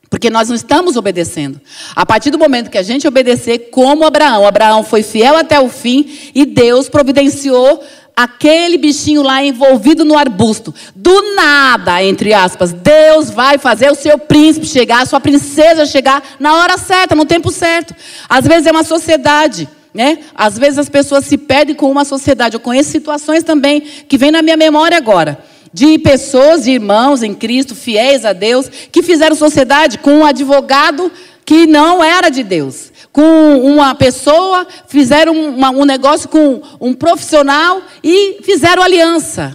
Porque 0.08 0.30
nós 0.30 0.48
não 0.48 0.54
estamos 0.54 0.96
obedecendo. 0.96 1.60
A 1.94 2.06
partir 2.06 2.30
do 2.30 2.38
momento 2.38 2.70
que 2.70 2.78
a 2.78 2.82
gente 2.82 3.08
obedecer, 3.08 3.70
como 3.70 4.04
Abraão, 4.04 4.46
Abraão 4.46 4.82
foi 4.82 5.02
fiel 5.02 5.36
até 5.36 5.58
o 5.58 5.68
fim 5.68 6.08
e 6.34 6.44
Deus 6.44 6.88
providenciou 6.88 7.82
aquele 8.14 8.78
bichinho 8.78 9.22
lá 9.22 9.44
envolvido 9.44 10.04
no 10.04 10.16
arbusto. 10.16 10.74
Do 10.94 11.34
nada, 11.34 12.02
entre 12.02 12.32
aspas, 12.32 12.72
Deus 12.72 13.30
vai 13.30 13.58
fazer 13.58 13.90
o 13.90 13.94
seu 13.94 14.16
príncipe 14.18 14.64
chegar, 14.64 15.02
a 15.02 15.06
sua 15.06 15.20
princesa 15.20 15.84
chegar 15.84 16.22
na 16.38 16.54
hora 16.54 16.78
certa, 16.78 17.14
no 17.14 17.26
tempo 17.26 17.50
certo. 17.50 17.94
Às 18.28 18.46
vezes 18.46 18.66
é 18.66 18.70
uma 18.70 18.84
sociedade. 18.84 19.68
Né? 19.92 20.18
Às 20.34 20.58
vezes 20.58 20.78
as 20.78 20.90
pessoas 20.90 21.24
se 21.24 21.38
perdem 21.38 21.74
com 21.74 21.90
uma 21.90 22.04
sociedade. 22.04 22.54
Eu 22.54 22.60
conheço 22.60 22.90
situações 22.90 23.42
também 23.42 23.80
que 23.80 24.18
vem 24.18 24.30
na 24.30 24.42
minha 24.42 24.56
memória 24.56 24.96
agora 24.96 25.38
de 25.76 25.98
pessoas, 25.98 26.64
de 26.64 26.70
irmãos 26.70 27.22
em 27.22 27.34
Cristo, 27.34 27.74
fiéis 27.74 28.24
a 28.24 28.32
Deus, 28.32 28.66
que 28.90 29.02
fizeram 29.02 29.36
sociedade 29.36 29.98
com 29.98 30.20
um 30.20 30.24
advogado 30.24 31.12
que 31.44 31.66
não 31.66 32.02
era 32.02 32.30
de 32.30 32.42
Deus. 32.42 32.90
Com 33.12 33.58
uma 33.58 33.94
pessoa, 33.94 34.66
fizeram 34.88 35.34
uma, 35.34 35.68
um 35.68 35.84
negócio 35.84 36.30
com 36.30 36.62
um 36.80 36.94
profissional 36.94 37.82
e 38.02 38.42
fizeram 38.42 38.82
aliança. 38.82 39.54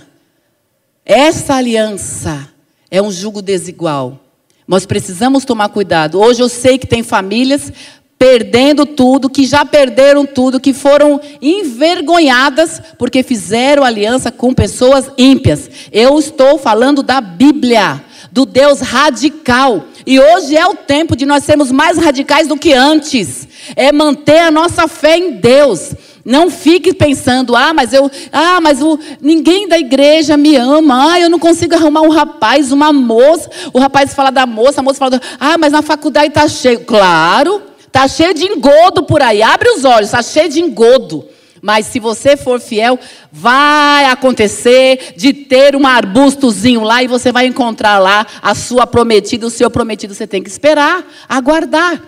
Essa 1.04 1.56
aliança 1.56 2.48
é 2.92 3.02
um 3.02 3.12
jugo 3.12 3.42
desigual. 3.42 4.20
Nós 4.68 4.86
precisamos 4.86 5.44
tomar 5.44 5.70
cuidado. 5.70 6.20
Hoje 6.22 6.44
eu 6.44 6.50
sei 6.50 6.78
que 6.78 6.86
tem 6.86 7.02
famílias 7.02 7.74
perdendo 8.22 8.86
tudo, 8.86 9.28
que 9.28 9.48
já 9.48 9.66
perderam 9.66 10.28
tudo, 10.28 10.60
que 10.60 10.76
foram 10.76 11.20
envergonhadas 11.42 12.80
porque 12.96 13.24
fizeram 13.24 13.84
aliança 13.84 14.32
com 14.32 14.54
pessoas 14.54 15.10
ímpias. 15.18 15.68
Eu 15.92 16.20
estou 16.20 16.60
falando 16.60 17.02
da 17.02 17.20
Bíblia, 17.20 18.00
do 18.32 18.46
Deus 18.46 18.80
radical. 18.80 19.86
E 20.06 20.20
hoje 20.20 20.56
é 20.56 20.64
o 20.68 20.76
tempo 20.76 21.16
de 21.16 21.26
nós 21.26 21.44
sermos 21.44 21.72
mais 21.72 21.98
radicais 21.98 22.48
do 22.48 22.56
que 22.56 22.74
antes. 22.74 23.48
É 23.76 23.92
manter 23.92 24.38
a 24.38 24.52
nossa 24.52 24.88
fé 24.88 25.18
em 25.18 25.32
Deus. 25.32 25.96
Não 26.24 26.52
fique 26.52 26.94
pensando, 26.94 27.56
ah, 27.56 27.74
mas 27.74 27.92
eu, 27.92 28.12
ah, 28.32 28.62
mas 28.62 28.84
o, 28.84 29.00
ninguém 29.20 29.68
da 29.68 29.80
igreja 29.80 30.38
me 30.38 30.56
ama, 30.56 31.14
ah, 31.14 31.20
eu 31.20 31.28
não 31.28 31.40
consigo 31.40 31.74
arrumar 31.74 32.02
um 32.02 32.10
rapaz, 32.10 32.72
uma 32.72 32.94
moça. 32.94 33.50
O 33.74 33.80
rapaz 33.80 34.14
fala 34.14 34.30
da 34.30 34.46
moça, 34.46 34.80
a 34.80 34.84
moça 34.84 35.00
fala, 35.00 35.20
ah, 35.40 35.58
mas 35.58 35.72
na 35.72 35.82
faculdade 35.82 36.28
está 36.28 36.48
cheio. 36.48 36.82
Claro, 36.82 37.71
Está 37.92 38.08
cheio 38.08 38.34
de 38.34 38.46
engodo 38.46 39.04
por 39.04 39.22
aí. 39.22 39.44
Abre 39.44 39.70
os 39.70 39.84
olhos, 39.84 40.06
está 40.08 40.24
cheio 40.24 40.48
de 40.48 40.62
engodo. 40.62 41.28
Mas 41.62 41.88
se 41.88 42.00
você 42.00 42.38
for 42.38 42.60
fiel, 42.62 42.98
vai 43.30 44.06
acontecer 44.06 45.14
de 45.18 45.34
ter 45.34 45.76
um 45.76 45.86
arbustozinho 45.86 46.84
lá 46.84 47.04
e 47.04 47.08
você 47.08 47.34
vai 47.34 47.46
encontrar 47.46 48.00
lá 48.00 48.26
a 48.42 48.56
sua 48.56 48.88
prometida, 48.88 49.46
o 49.46 49.50
seu 49.50 49.70
prometido. 49.70 50.16
Você 50.16 50.26
tem 50.26 50.42
que 50.42 50.50
esperar, 50.50 51.06
aguardar. 51.28 52.02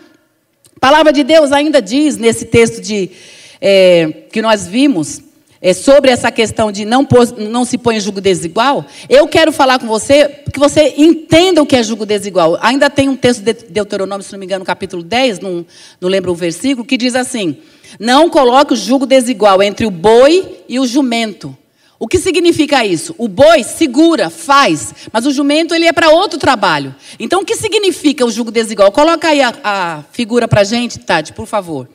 A 0.75 0.79
palavra 0.79 1.11
de 1.11 1.21
Deus 1.21 1.51
ainda 1.51 1.81
diz 1.81 2.15
nesse 2.15 2.45
texto 2.45 2.81
de, 2.81 3.11
é, 3.59 4.23
que 4.31 4.41
nós 4.41 4.65
vimos, 4.65 5.21
é, 5.63 5.73
sobre 5.73 6.11
essa 6.11 6.29
questão 6.29 6.73
de 6.73 6.83
não, 6.83 7.05
pôs, 7.05 7.31
não 7.31 7.63
se 7.63 7.77
põe 7.77 7.97
julgo 7.97 8.19
desigual, 8.19 8.85
eu 9.07 9.25
quero 9.29 9.49
falar 9.53 9.79
com 9.79 9.87
você, 9.87 10.27
que 10.51 10.59
você 10.59 10.93
entenda 10.97 11.61
o 11.61 11.65
que 11.65 11.77
é 11.77 11.81
julgo 11.81 12.05
desigual. 12.05 12.59
Ainda 12.61 12.89
tem 12.89 13.07
um 13.07 13.15
texto 13.15 13.41
de 13.41 13.53
Deuteronômio, 13.53 14.21
se 14.21 14.33
não 14.33 14.39
me 14.39 14.45
engano, 14.45 14.59
no 14.59 14.65
capítulo 14.65 15.01
10, 15.01 15.39
não, 15.39 15.65
não 16.01 16.09
lembro 16.09 16.33
o 16.33 16.35
versículo, 16.35 16.85
que 16.85 16.97
diz 16.97 17.15
assim: 17.15 17.57
Não 17.97 18.29
coloque 18.29 18.73
o 18.73 18.75
julgo 18.75 19.05
desigual 19.05 19.63
entre 19.63 19.85
o 19.85 19.91
boi 19.91 20.63
e 20.67 20.81
o 20.81 20.85
jumento. 20.85 21.57
O 21.97 22.09
que 22.09 22.19
significa 22.19 22.85
isso? 22.85 23.15
O 23.17 23.29
boi 23.29 23.63
segura, 23.63 24.29
faz, 24.29 24.93
mas 25.13 25.25
o 25.25 25.31
jumento 25.31 25.73
ele 25.73 25.85
é 25.85 25.93
para 25.93 26.09
outro 26.09 26.37
trabalho. 26.37 26.93
Então, 27.17 27.41
o 27.41 27.45
que 27.45 27.55
significa 27.55 28.25
o 28.25 28.29
julgo 28.29 28.51
desigual? 28.51 28.91
Coloca 28.91 29.29
aí 29.29 29.41
a, 29.41 29.53
a 29.63 30.03
figura 30.11 30.45
para 30.45 30.65
gente, 30.65 30.99
Tati, 30.99 31.31
por 31.31 31.47
favor. 31.47 31.87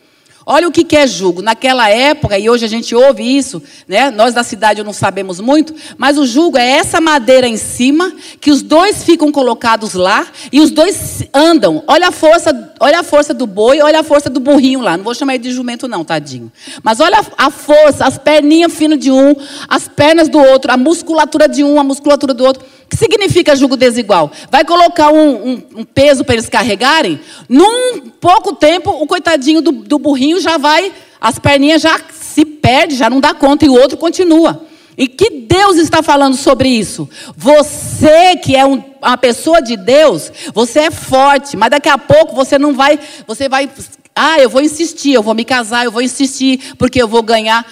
Olha 0.51 0.67
o 0.67 0.73
que 0.73 0.97
é 0.97 1.07
jugo. 1.07 1.43
Naquela 1.43 1.91
época, 1.91 2.39
e 2.39 2.49
hoje 2.49 2.65
a 2.65 2.69
gente 2.69 2.95
ouve 2.95 3.23
isso, 3.23 3.63
né? 3.87 4.11
nós 4.11 4.33
da 4.33 4.43
cidade 4.43 4.83
não 4.83 4.95
sabemos 4.95 5.41
muito, 5.41 5.75
mas 5.99 6.17
o 6.17 6.25
jugo 6.25 6.57
é 6.57 6.67
essa 6.67 7.03
madeira 7.03 7.47
em 7.47 7.59
cima, 7.59 8.11
que 8.41 8.51
os 8.51 8.63
dois 8.63 9.05
ficam 9.05 9.31
colocados 9.31 9.93
lá, 9.93 10.27
e 10.51 10.59
os 10.59 10.71
dois 10.71 11.23
andam. 11.35 11.85
Olha 11.87 12.09
a 12.09 12.11
força, 12.11 12.73
olha 12.81 13.01
a 13.01 13.03
força 13.03 13.35
do 13.35 13.47
boi, 13.47 13.83
olha 13.83 14.01
a 14.01 14.03
força 14.03 14.31
do 14.31 14.41
burrinho 14.41 14.81
lá. 14.81 14.97
Não 14.97 15.05
vou 15.05 15.15
chamar 15.15 15.35
ele 15.35 15.45
de 15.45 15.53
jumento, 15.53 15.87
não, 15.87 16.03
tadinho. 16.03 16.51
Mas 16.83 16.99
olha 16.99 17.21
a 17.37 17.51
força, 17.51 18.07
as 18.07 18.17
perninhas 18.17 18.73
finas 18.73 18.99
de 18.99 19.13
um, 19.13 19.35
as 19.69 19.87
pernas 19.87 20.31
do 20.31 20.39
outro, 20.39 20.73
a 20.73 20.79
musculatura 20.79 21.47
de 21.47 21.63
um, 21.63 21.79
a 21.79 21.85
musculatura 21.85 22.33
do 22.33 22.43
outro. 22.43 22.65
Que 22.89 22.97
significa 22.97 23.55
jugo 23.55 23.77
desigual? 23.77 24.33
Vai 24.51 24.65
colocar 24.65 25.11
um, 25.11 25.51
um, 25.51 25.63
um 25.77 25.85
peso 25.85 26.25
para 26.25 26.35
eles 26.35 26.49
carregarem? 26.49 27.21
Num 27.49 28.11
pouco 28.21 28.55
tempo, 28.55 28.91
o 28.91 29.07
coitadinho 29.07 29.61
do, 29.61 29.73
do 29.73 29.99
burrinho 29.99 30.41
já 30.41 30.57
vai, 30.57 30.93
as 31.21 31.39
perninhas 31.39 31.83
já 31.83 32.01
se 32.13 32.45
perde, 32.45 32.97
já 32.97 33.11
não 33.11 33.21
dá 33.21 33.35
conta, 33.35 33.65
e 33.65 33.69
o 33.69 33.75
outro 33.75 33.97
continua. 33.97 34.67
E 34.97 35.07
que 35.07 35.31
Deus 35.31 35.77
está 35.77 36.03
falando 36.03 36.37
sobre 36.37 36.69
isso? 36.69 37.09
Você 37.37 38.35
que 38.37 38.57
é 38.57 38.67
um, 38.67 38.83
uma 39.01 39.17
pessoa 39.17 39.63
de 39.63 39.77
Deus, 39.77 40.33
você 40.53 40.81
é 40.81 40.91
forte, 40.91 41.57
mas 41.57 41.71
daqui 41.71 41.89
a 41.89 41.97
pouco 41.97 42.35
você 42.35 42.59
não 42.59 42.75
vai, 42.75 42.99
você 43.25 43.49
vai, 43.49 43.71
ah, 44.15 44.41
eu 44.41 44.51
vou 44.51 44.61
insistir, 44.61 45.13
eu 45.13 45.23
vou 45.23 45.35
me 45.35 45.45
casar, 45.45 45.85
eu 45.85 45.93
vou 45.93 46.03
insistir, 46.03 46.75
porque 46.77 47.01
eu 47.01 47.07
vou 47.07 47.23
ganhar. 47.23 47.65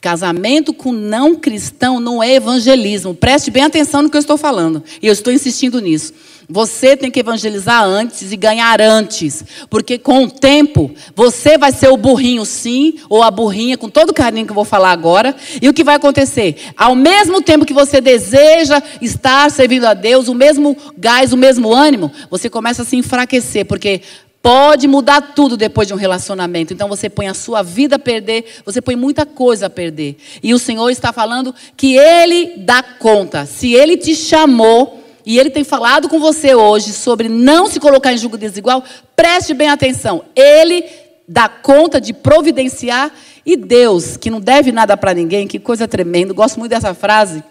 Casamento 0.00 0.72
com 0.72 0.92
não 0.92 1.34
cristão 1.34 1.98
não 1.98 2.22
é 2.22 2.34
evangelismo. 2.34 3.14
Preste 3.14 3.50
bem 3.50 3.64
atenção 3.64 4.00
no 4.00 4.08
que 4.08 4.16
eu 4.16 4.20
estou 4.20 4.36
falando. 4.36 4.82
E 5.02 5.08
eu 5.08 5.12
estou 5.12 5.32
insistindo 5.32 5.80
nisso. 5.80 6.12
Você 6.48 6.96
tem 6.96 7.10
que 7.10 7.18
evangelizar 7.18 7.82
antes 7.82 8.30
e 8.30 8.36
ganhar 8.36 8.80
antes. 8.80 9.44
Porque 9.68 9.98
com 9.98 10.22
o 10.22 10.30
tempo, 10.30 10.90
você 11.16 11.58
vai 11.58 11.72
ser 11.72 11.88
o 11.88 11.96
burrinho 11.96 12.44
sim, 12.46 12.94
ou 13.08 13.24
a 13.24 13.30
burrinha, 13.30 13.76
com 13.76 13.90
todo 13.90 14.10
o 14.10 14.14
carinho 14.14 14.46
que 14.46 14.52
eu 14.52 14.54
vou 14.54 14.64
falar 14.64 14.92
agora. 14.92 15.34
E 15.60 15.68
o 15.68 15.74
que 15.74 15.82
vai 15.82 15.96
acontecer? 15.96 16.56
Ao 16.76 16.94
mesmo 16.94 17.42
tempo 17.42 17.66
que 17.66 17.74
você 17.74 18.00
deseja 18.00 18.80
estar 19.02 19.50
servindo 19.50 19.84
a 19.84 19.94
Deus, 19.94 20.28
o 20.28 20.34
mesmo 20.34 20.76
gás, 20.96 21.32
o 21.32 21.36
mesmo 21.36 21.74
ânimo, 21.74 22.10
você 22.30 22.48
começa 22.48 22.82
a 22.82 22.84
se 22.84 22.96
enfraquecer. 22.96 23.66
Porque 23.66 24.00
Pode 24.40 24.86
mudar 24.86 25.20
tudo 25.34 25.56
depois 25.56 25.88
de 25.88 25.94
um 25.94 25.96
relacionamento. 25.96 26.72
Então 26.72 26.88
você 26.88 27.10
põe 27.10 27.26
a 27.28 27.34
sua 27.34 27.62
vida 27.62 27.96
a 27.96 27.98
perder, 27.98 28.44
você 28.64 28.80
põe 28.80 28.94
muita 28.94 29.26
coisa 29.26 29.66
a 29.66 29.70
perder. 29.70 30.16
E 30.42 30.54
o 30.54 30.58
Senhor 30.58 30.88
está 30.90 31.12
falando 31.12 31.54
que 31.76 31.96
Ele 31.96 32.54
dá 32.58 32.82
conta. 32.82 33.44
Se 33.46 33.74
Ele 33.74 33.96
te 33.96 34.14
chamou 34.14 35.04
e 35.26 35.38
Ele 35.38 35.50
tem 35.50 35.64
falado 35.64 36.08
com 36.08 36.20
você 36.20 36.54
hoje 36.54 36.92
sobre 36.92 37.28
não 37.28 37.66
se 37.66 37.80
colocar 37.80 38.12
em 38.12 38.18
julgo 38.18 38.38
desigual, 38.38 38.82
preste 39.16 39.52
bem 39.54 39.68
atenção. 39.68 40.24
Ele 40.34 40.84
dá 41.26 41.48
conta 41.48 42.00
de 42.00 42.14
providenciar 42.14 43.12
e 43.44 43.56
Deus, 43.56 44.16
que 44.16 44.30
não 44.30 44.40
deve 44.40 44.70
nada 44.72 44.96
para 44.96 45.12
ninguém, 45.12 45.48
que 45.48 45.58
coisa 45.58 45.88
tremenda. 45.88 46.32
Gosto 46.32 46.58
muito 46.58 46.70
dessa 46.70 46.94
frase. 46.94 47.42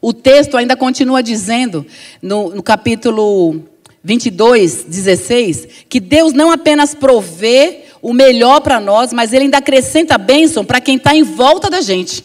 O 0.00 0.12
texto 0.12 0.56
ainda 0.56 0.76
continua 0.76 1.22
dizendo, 1.22 1.86
no, 2.20 2.50
no 2.50 2.62
capítulo 2.62 3.62
22, 4.02 4.84
16, 4.84 5.68
que 5.88 5.98
Deus 6.00 6.32
não 6.32 6.50
apenas 6.50 6.94
provê 6.94 7.84
o 8.00 8.12
melhor 8.12 8.60
para 8.60 8.78
nós, 8.78 9.12
mas 9.12 9.32
Ele 9.32 9.44
ainda 9.44 9.58
acrescenta 9.58 10.16
bênção 10.16 10.64
para 10.64 10.80
quem 10.80 10.96
está 10.96 11.14
em 11.14 11.22
volta 11.22 11.68
da 11.68 11.80
gente. 11.80 12.24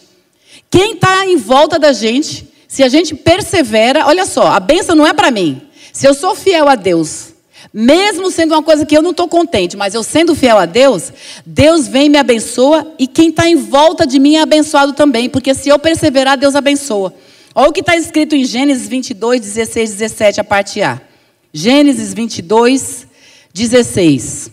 quem 0.70 0.94
está 0.94 1.26
em 1.26 1.36
volta 1.36 1.78
da 1.78 1.92
gente, 1.92 2.48
se 2.66 2.82
a 2.82 2.88
gente 2.88 3.14
persevera, 3.14 4.06
olha 4.06 4.24
só, 4.24 4.46
a 4.46 4.60
benção 4.60 4.94
não 4.94 5.06
é 5.06 5.12
para 5.12 5.30
mim. 5.30 5.60
Se 5.92 6.06
eu 6.06 6.14
sou 6.14 6.34
fiel 6.34 6.68
a 6.68 6.74
Deus, 6.74 7.34
mesmo 7.72 8.30
sendo 8.30 8.54
uma 8.54 8.62
coisa 8.62 8.86
que 8.86 8.96
eu 8.96 9.02
não 9.02 9.10
estou 9.10 9.28
contente, 9.28 9.76
mas 9.76 9.94
eu 9.94 10.02
sendo 10.02 10.34
fiel 10.34 10.58
a 10.58 10.66
Deus, 10.66 11.12
Deus 11.44 11.88
vem 11.88 12.06
e 12.06 12.08
me 12.08 12.18
abençoa 12.18 12.94
e 12.98 13.06
quem 13.06 13.28
está 13.28 13.48
em 13.48 13.56
volta 13.56 14.06
de 14.06 14.18
mim 14.18 14.36
é 14.36 14.42
abençoado 14.42 14.92
também, 14.92 15.28
porque 15.28 15.54
se 15.54 15.68
eu 15.68 15.78
perseverar, 15.78 16.38
Deus 16.38 16.54
abençoa. 16.54 17.12
Olha 17.54 17.68
o 17.68 17.72
que 17.72 17.80
está 17.80 17.96
escrito 17.96 18.34
em 18.34 18.44
Gênesis 18.44 18.88
22, 18.88 19.40
16, 19.40 19.90
17, 19.90 20.40
a 20.40 20.44
parte 20.44 20.80
A. 20.80 21.00
Gênesis 21.52 22.14
22, 22.14 23.06
16. 23.52 24.50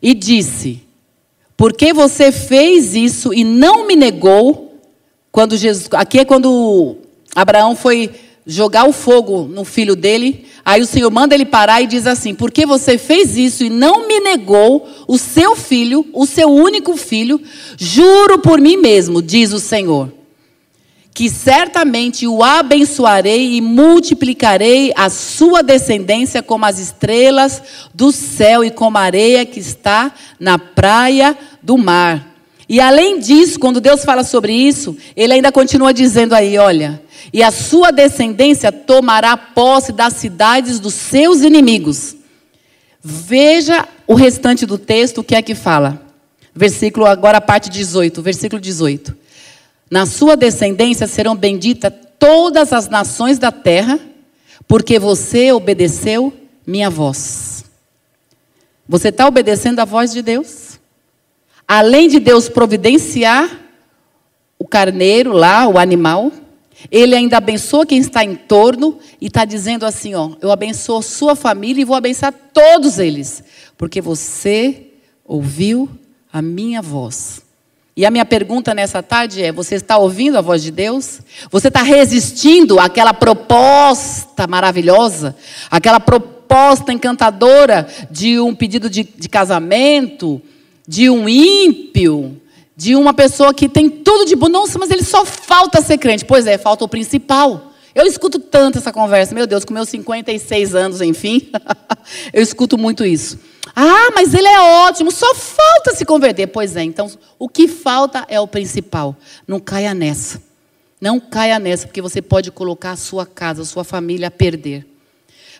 E 0.00 0.14
disse: 0.14 0.82
Por 1.56 1.72
que 1.72 1.92
você 1.92 2.32
fez 2.32 2.94
isso 2.94 3.34
e 3.34 3.44
não 3.44 3.86
me 3.86 3.96
negou? 3.96 4.80
Quando 5.30 5.56
Jesus, 5.56 5.88
aqui 5.92 6.20
é 6.20 6.24
quando 6.24 6.96
Abraão 7.34 7.74
foi 7.74 8.10
jogar 8.46 8.88
o 8.88 8.92
fogo 8.92 9.42
no 9.42 9.64
filho 9.64 9.96
dele. 9.96 10.46
Aí 10.64 10.80
o 10.80 10.86
Senhor 10.86 11.10
manda 11.10 11.34
ele 11.34 11.44
parar 11.44 11.82
e 11.82 11.86
diz 11.86 12.06
assim: 12.06 12.34
Porque 12.34 12.64
você 12.64 12.96
fez 12.96 13.36
isso 13.36 13.64
e 13.64 13.70
não 13.70 14.06
me 14.06 14.20
negou 14.20 14.88
o 15.06 15.18
seu 15.18 15.54
filho, 15.56 16.06
o 16.12 16.26
seu 16.26 16.48
único 16.48 16.96
filho, 16.96 17.40
juro 17.76 18.38
por 18.38 18.60
mim 18.60 18.76
mesmo, 18.76 19.20
diz 19.20 19.52
o 19.52 19.60
Senhor, 19.60 20.10
que 21.14 21.30
certamente 21.30 22.26
o 22.26 22.42
abençoarei 22.42 23.54
e 23.54 23.60
multiplicarei 23.60 24.92
a 24.96 25.08
sua 25.08 25.62
descendência 25.62 26.42
como 26.42 26.66
as 26.66 26.80
estrelas 26.80 27.62
do 27.94 28.10
céu 28.10 28.64
e 28.64 28.70
como 28.70 28.98
a 28.98 29.02
areia 29.02 29.46
que 29.46 29.60
está 29.60 30.12
na 30.40 30.58
praia 30.58 31.38
do 31.62 31.78
mar. 31.78 32.34
E 32.68 32.80
além 32.80 33.20
disso, 33.20 33.60
quando 33.60 33.80
Deus 33.80 34.04
fala 34.04 34.24
sobre 34.24 34.52
isso, 34.52 34.96
ele 35.14 35.34
ainda 35.34 35.52
continua 35.52 35.94
dizendo 35.94 36.34
aí: 36.34 36.58
olha, 36.58 37.00
e 37.32 37.44
a 37.44 37.52
sua 37.52 37.92
descendência 37.92 38.72
tomará 38.72 39.36
posse 39.36 39.92
das 39.92 40.14
cidades 40.14 40.80
dos 40.80 40.94
seus 40.94 41.42
inimigos. 41.42 42.16
Veja 43.00 43.86
o 44.06 44.14
restante 44.14 44.66
do 44.66 44.78
texto, 44.78 45.18
o 45.18 45.24
que 45.24 45.36
é 45.36 45.42
que 45.42 45.54
fala. 45.54 46.02
Versículo, 46.52 47.06
agora 47.06 47.40
parte 47.40 47.70
18, 47.70 48.20
versículo 48.20 48.60
18. 48.60 49.23
Na 49.94 50.06
sua 50.06 50.36
descendência 50.36 51.06
serão 51.06 51.36
benditas 51.36 51.92
todas 52.18 52.72
as 52.72 52.88
nações 52.88 53.38
da 53.38 53.52
terra, 53.52 54.00
porque 54.66 54.98
você 54.98 55.52
obedeceu 55.52 56.32
minha 56.66 56.90
voz. 56.90 57.64
Você 58.88 59.10
está 59.10 59.24
obedecendo 59.28 59.78
a 59.78 59.84
voz 59.84 60.12
de 60.12 60.20
Deus? 60.20 60.80
Além 61.68 62.08
de 62.08 62.18
Deus 62.18 62.48
providenciar 62.48 63.48
o 64.58 64.66
carneiro 64.66 65.30
lá, 65.30 65.68
o 65.68 65.78
animal, 65.78 66.32
ele 66.90 67.14
ainda 67.14 67.36
abençoa 67.36 67.86
quem 67.86 67.98
está 67.98 68.24
em 68.24 68.34
torno 68.34 68.98
e 69.20 69.28
está 69.28 69.44
dizendo 69.44 69.86
assim: 69.86 70.12
ó, 70.16 70.32
eu 70.42 70.50
abençoo 70.50 71.02
sua 71.02 71.36
família 71.36 71.82
e 71.82 71.84
vou 71.84 71.94
abençoar 71.94 72.34
todos 72.52 72.98
eles, 72.98 73.44
porque 73.78 74.00
você 74.00 74.88
ouviu 75.24 75.88
a 76.32 76.42
minha 76.42 76.82
voz. 76.82 77.43
E 77.96 78.04
a 78.04 78.10
minha 78.10 78.24
pergunta 78.24 78.74
nessa 78.74 79.02
tarde 79.02 79.42
é: 79.42 79.52
você 79.52 79.76
está 79.76 79.96
ouvindo 79.98 80.36
a 80.36 80.40
voz 80.40 80.62
de 80.62 80.70
Deus? 80.70 81.20
Você 81.50 81.68
está 81.68 81.82
resistindo 81.82 82.80
àquela 82.80 83.14
proposta 83.14 84.46
maravilhosa, 84.48 85.36
aquela 85.70 86.00
proposta 86.00 86.92
encantadora 86.92 87.86
de 88.10 88.40
um 88.40 88.54
pedido 88.54 88.90
de, 88.90 89.04
de 89.04 89.28
casamento, 89.28 90.42
de 90.86 91.08
um 91.08 91.28
ímpio, 91.28 92.40
de 92.76 92.96
uma 92.96 93.14
pessoa 93.14 93.54
que 93.54 93.68
tem 93.68 93.88
tudo 93.88 94.26
de 94.26 94.34
bom. 94.34 94.48
Nossa, 94.48 94.76
mas 94.76 94.90
ele 94.90 95.04
só 95.04 95.24
falta 95.24 95.80
ser 95.80 95.98
crente. 95.98 96.24
Pois 96.24 96.48
é, 96.48 96.58
falta 96.58 96.84
o 96.84 96.88
principal. 96.88 97.73
Eu 97.94 98.06
escuto 98.06 98.38
tanto 98.38 98.78
essa 98.78 98.92
conversa, 98.92 99.34
meu 99.34 99.46
Deus, 99.46 99.64
com 99.64 99.72
meus 99.72 99.88
56 99.88 100.74
anos, 100.74 101.00
enfim, 101.00 101.50
eu 102.32 102.42
escuto 102.42 102.76
muito 102.76 103.04
isso. 103.04 103.38
Ah, 103.74 104.10
mas 104.14 104.34
ele 104.34 104.48
é 104.48 104.60
ótimo, 104.60 105.10
só 105.10 105.34
falta 105.34 105.94
se 105.94 106.04
converter. 106.04 106.48
Pois 106.48 106.76
é, 106.76 106.82
então 106.82 107.10
o 107.38 107.48
que 107.48 107.68
falta 107.68 108.24
é 108.28 108.38
o 108.40 108.46
principal. 108.46 109.16
Não 109.46 109.58
caia 109.60 109.94
nessa. 109.94 110.42
Não 111.00 111.18
caia 111.18 111.58
nessa, 111.58 111.86
porque 111.86 112.02
você 112.02 112.20
pode 112.20 112.50
colocar 112.50 112.92
a 112.92 112.96
sua 112.96 113.26
casa, 113.26 113.62
a 113.62 113.64
sua 113.64 113.84
família 113.84 114.28
a 114.28 114.30
perder. 114.30 114.86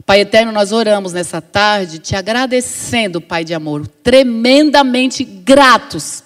Pai 0.04 0.20
eterno, 0.20 0.50
nós 0.50 0.72
oramos 0.72 1.12
nessa 1.12 1.40
tarde, 1.40 1.98
te 1.98 2.16
agradecendo, 2.16 3.20
Pai 3.20 3.44
de 3.44 3.54
amor, 3.54 3.86
tremendamente 4.02 5.22
gratos 5.22 6.24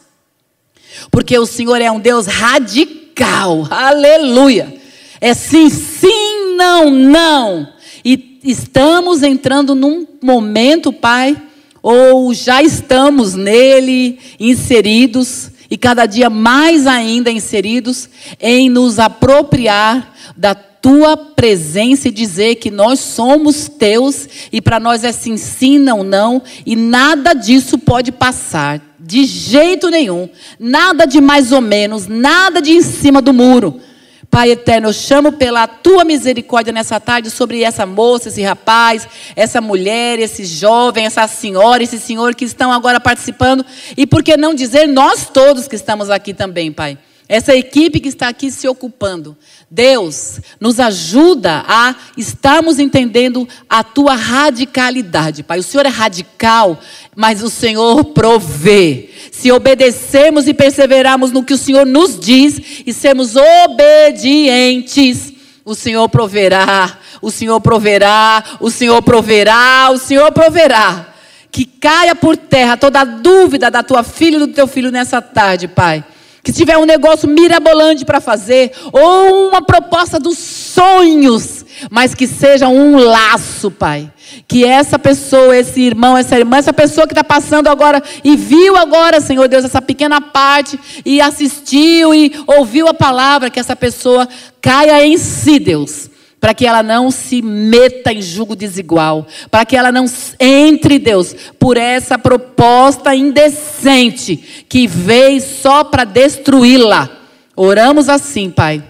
porque 1.11 1.38
o 1.38 1.47
Senhor 1.47 1.81
é 1.81 1.90
um 1.90 2.01
Deus 2.01 2.27
radical. 2.27 3.66
Aleluia. 3.71 4.78
É 5.21 5.35
sim, 5.35 5.69
sim, 5.69 6.57
não, 6.57 6.91
não. 6.91 7.69
E 8.05 8.39
estamos 8.45 9.23
entrando 9.23 9.75
num 9.75 10.07
momento, 10.23 10.93
Pai, 10.93 11.37
ou 11.83 12.33
já 12.35 12.63
estamos 12.63 13.35
nele 13.35 14.19
inseridos 14.39 15.51
e 15.71 15.77
cada 15.77 16.07
dia 16.07 16.31
mais 16.31 16.87
ainda 16.87 17.31
inseridos 17.31 18.09
em 18.41 18.71
nos 18.71 18.99
apropriar 18.99 20.15
da 20.37 20.55
tua 20.55 21.17
presença 21.17 22.09
e 22.09 22.13
dizer 22.13 22.57
que 22.57 22.71
nós 22.71 23.01
somos 23.01 23.69
teus 23.69 24.29
e 24.53 24.61
para 24.61 24.79
nós 24.79 25.05
é 25.05 25.13
sim, 25.13 25.37
sim, 25.37 25.79
não, 25.79 26.03
não, 26.05 26.43
e 26.65 26.77
nada 26.77 27.35
disso 27.35 27.79
pode 27.79 28.13
passar. 28.13 28.81
De 29.01 29.25
jeito 29.25 29.91
nenhum. 29.91 30.29
Nada 30.59 31.07
de 31.07 31.21
mais 31.21 31.53
ou 31.53 31.61
menos, 31.61 32.07
nada 32.07 32.61
de 32.61 32.73
em 32.73 32.83
cima 32.83 33.23
do 33.23 33.33
muro. 33.33 33.81
Pai 34.31 34.51
eterno, 34.51 34.88
eu 34.88 34.93
chamo 34.93 35.33
pela 35.33 35.67
tua 35.67 36.05
misericórdia 36.05 36.73
nessa 36.73 37.01
tarde 37.01 37.31
sobre 37.31 37.62
essa 37.62 37.87
moça, 37.87 38.29
esse 38.29 38.43
rapaz, 38.43 39.09
essa 39.35 39.61
mulher, 39.61 40.19
esse 40.19 40.45
jovem, 40.45 41.07
essa 41.07 41.27
senhora, 41.27 41.83
esse 41.83 41.99
senhor 41.99 42.35
que 42.35 42.45
estão 42.45 42.71
agora 42.71 43.01
participando. 43.01 43.64
E 43.97 44.07
por 44.07 44.23
que 44.23 44.37
não 44.37 44.55
dizer 44.55 44.87
nós 44.87 45.29
todos 45.33 45.67
que 45.67 45.77
estamos 45.77 46.11
aqui 46.11 46.35
também, 46.35 46.71
Pai? 46.71 46.99
Essa 47.29 47.55
equipe 47.55 48.01
que 48.01 48.09
está 48.09 48.29
aqui 48.29 48.51
se 48.51 48.67
ocupando. 48.67 49.37
Deus, 49.71 50.41
nos 50.59 50.81
ajuda 50.81 51.62
a 51.69 51.95
estarmos 52.17 52.79
entendendo 52.79 53.47
a 53.69 53.85
tua 53.85 54.14
radicalidade, 54.14 55.43
Pai. 55.43 55.59
O 55.59 55.62
Senhor 55.62 55.85
é 55.85 55.91
radical, 55.91 56.81
mas 57.14 57.43
o 57.43 57.51
Senhor 57.51 58.03
provê. 58.07 59.11
Se 59.38 59.53
obedecermos 59.53 60.48
e 60.48 60.53
perseverarmos 60.53 61.31
no 61.31 61.44
que 61.44 61.55
o 61.55 61.57
Senhor 61.57 61.87
nos 61.87 62.18
diz 62.18 62.83
e 62.85 62.92
sermos 62.92 63.37
obedientes, 63.37 65.33
o 65.64 65.77
Senhor 65.77 66.09
proverá, 66.09 66.98
o 67.22 67.31
Senhor 67.31 67.61
proverá, 67.61 68.42
o 68.59 68.68
Senhor 68.68 69.01
proverá, 69.01 69.90
o 69.92 69.96
Senhor 69.98 70.33
proverá. 70.33 71.14
Que 71.53 71.64
caia 71.64 72.16
por 72.16 72.37
terra 72.37 72.77
toda 72.77 73.05
dúvida 73.05 73.70
da 73.70 73.81
tua 73.81 74.03
filha 74.03 74.38
e 74.38 74.40
do 74.40 74.48
teu 74.48 74.66
filho 74.66 74.90
nessa 74.90 75.22
tarde, 75.22 75.68
Pai 75.68 76.05
que 76.42 76.53
tiver 76.53 76.79
um 76.79 76.87
negócio 76.87 77.29
mirabolante 77.29 78.07
para 78.07 78.22
fazer, 78.22 78.72
ou 78.90 79.48
uma 79.51 79.61
proposta 79.61 80.18
dos 80.18 80.38
sonhos, 80.38 81.58
mas 81.91 82.14
que 82.14 82.27
seja 82.27 82.69
um 82.69 82.97
laço, 82.97 83.71
Pai. 83.71 84.11
Que 84.47 84.64
essa 84.64 84.99
pessoa, 84.99 85.57
esse 85.57 85.81
irmão, 85.81 86.17
essa 86.17 86.38
irmã, 86.38 86.57
essa 86.57 86.73
pessoa 86.73 87.07
que 87.07 87.12
está 87.12 87.25
passando 87.25 87.69
agora 87.69 88.03
e 88.23 88.37
viu 88.37 88.77
agora, 88.77 89.21
Senhor 89.21 89.49
Deus, 89.49 89.64
essa 89.64 89.81
pequena 89.81 90.21
parte 90.21 90.79
e 91.05 91.21
assistiu 91.21 92.14
e 92.14 92.33
ouviu 92.47 92.88
a 92.88 92.95
palavra, 92.95 93.51
que 93.51 93.61
essa 93.61 93.77
pessoa 93.77 94.29
caia 94.61 95.07
em 95.07 95.17
si, 95.17 95.59
Deus 95.59 96.11
para 96.41 96.55
que 96.55 96.67
ela 96.67 96.83
não 96.83 97.11
se 97.11 97.43
meta 97.43 98.12
em 98.12 98.23
julgo 98.23 98.55
desigual, 98.55 99.27
para 99.51 99.64
que 99.64 99.77
ela 99.77 99.91
não 99.91 100.07
entre, 100.38 100.99
Deus, 100.99 101.35
por 101.59 101.77
essa 101.77 102.19
proposta 102.19 103.14
indecente 103.14 104.64
que 104.69 104.87
veio 104.87 105.41
só 105.41 105.83
para 105.83 106.05
destruí-la. 106.05 107.11
Oramos 107.57 108.09
assim, 108.09 108.51
Pai, 108.51 108.83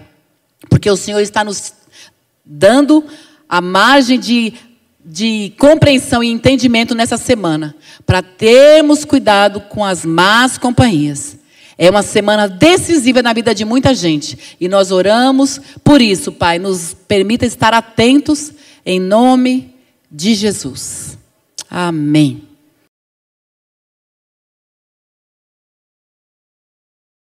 porque 0.69 0.89
o 0.89 0.95
Senhor 0.95 1.19
está 1.21 1.43
nos 1.43 1.73
dando 2.49 3.05
a 3.47 3.61
margem 3.61 4.19
de, 4.19 4.53
de 5.05 5.53
compreensão 5.59 6.23
e 6.23 6.27
entendimento 6.27 6.95
nessa 6.95 7.17
semana, 7.17 7.75
para 8.05 8.23
termos 8.23 9.05
cuidado 9.05 9.61
com 9.61 9.85
as 9.85 10.03
más 10.03 10.57
companhias 10.57 11.37
é 11.79 11.89
uma 11.89 12.03
semana 12.03 12.45
decisiva 12.49 13.23
na 13.23 13.31
vida 13.31 13.55
de 13.55 13.63
muita 13.63 13.95
gente. 13.95 14.37
E 14.59 14.67
nós 14.67 14.91
oramos 14.91 15.61
por 15.81 16.01
isso, 16.01 16.29
Pai. 16.29 16.59
Nos 16.59 16.93
permita 17.07 17.45
estar 17.45 17.73
atentos 17.73 18.51
em 18.85 18.99
nome 18.99 19.73
de 20.11 20.35
Jesus. 20.35 21.17
Amém. 21.71 22.48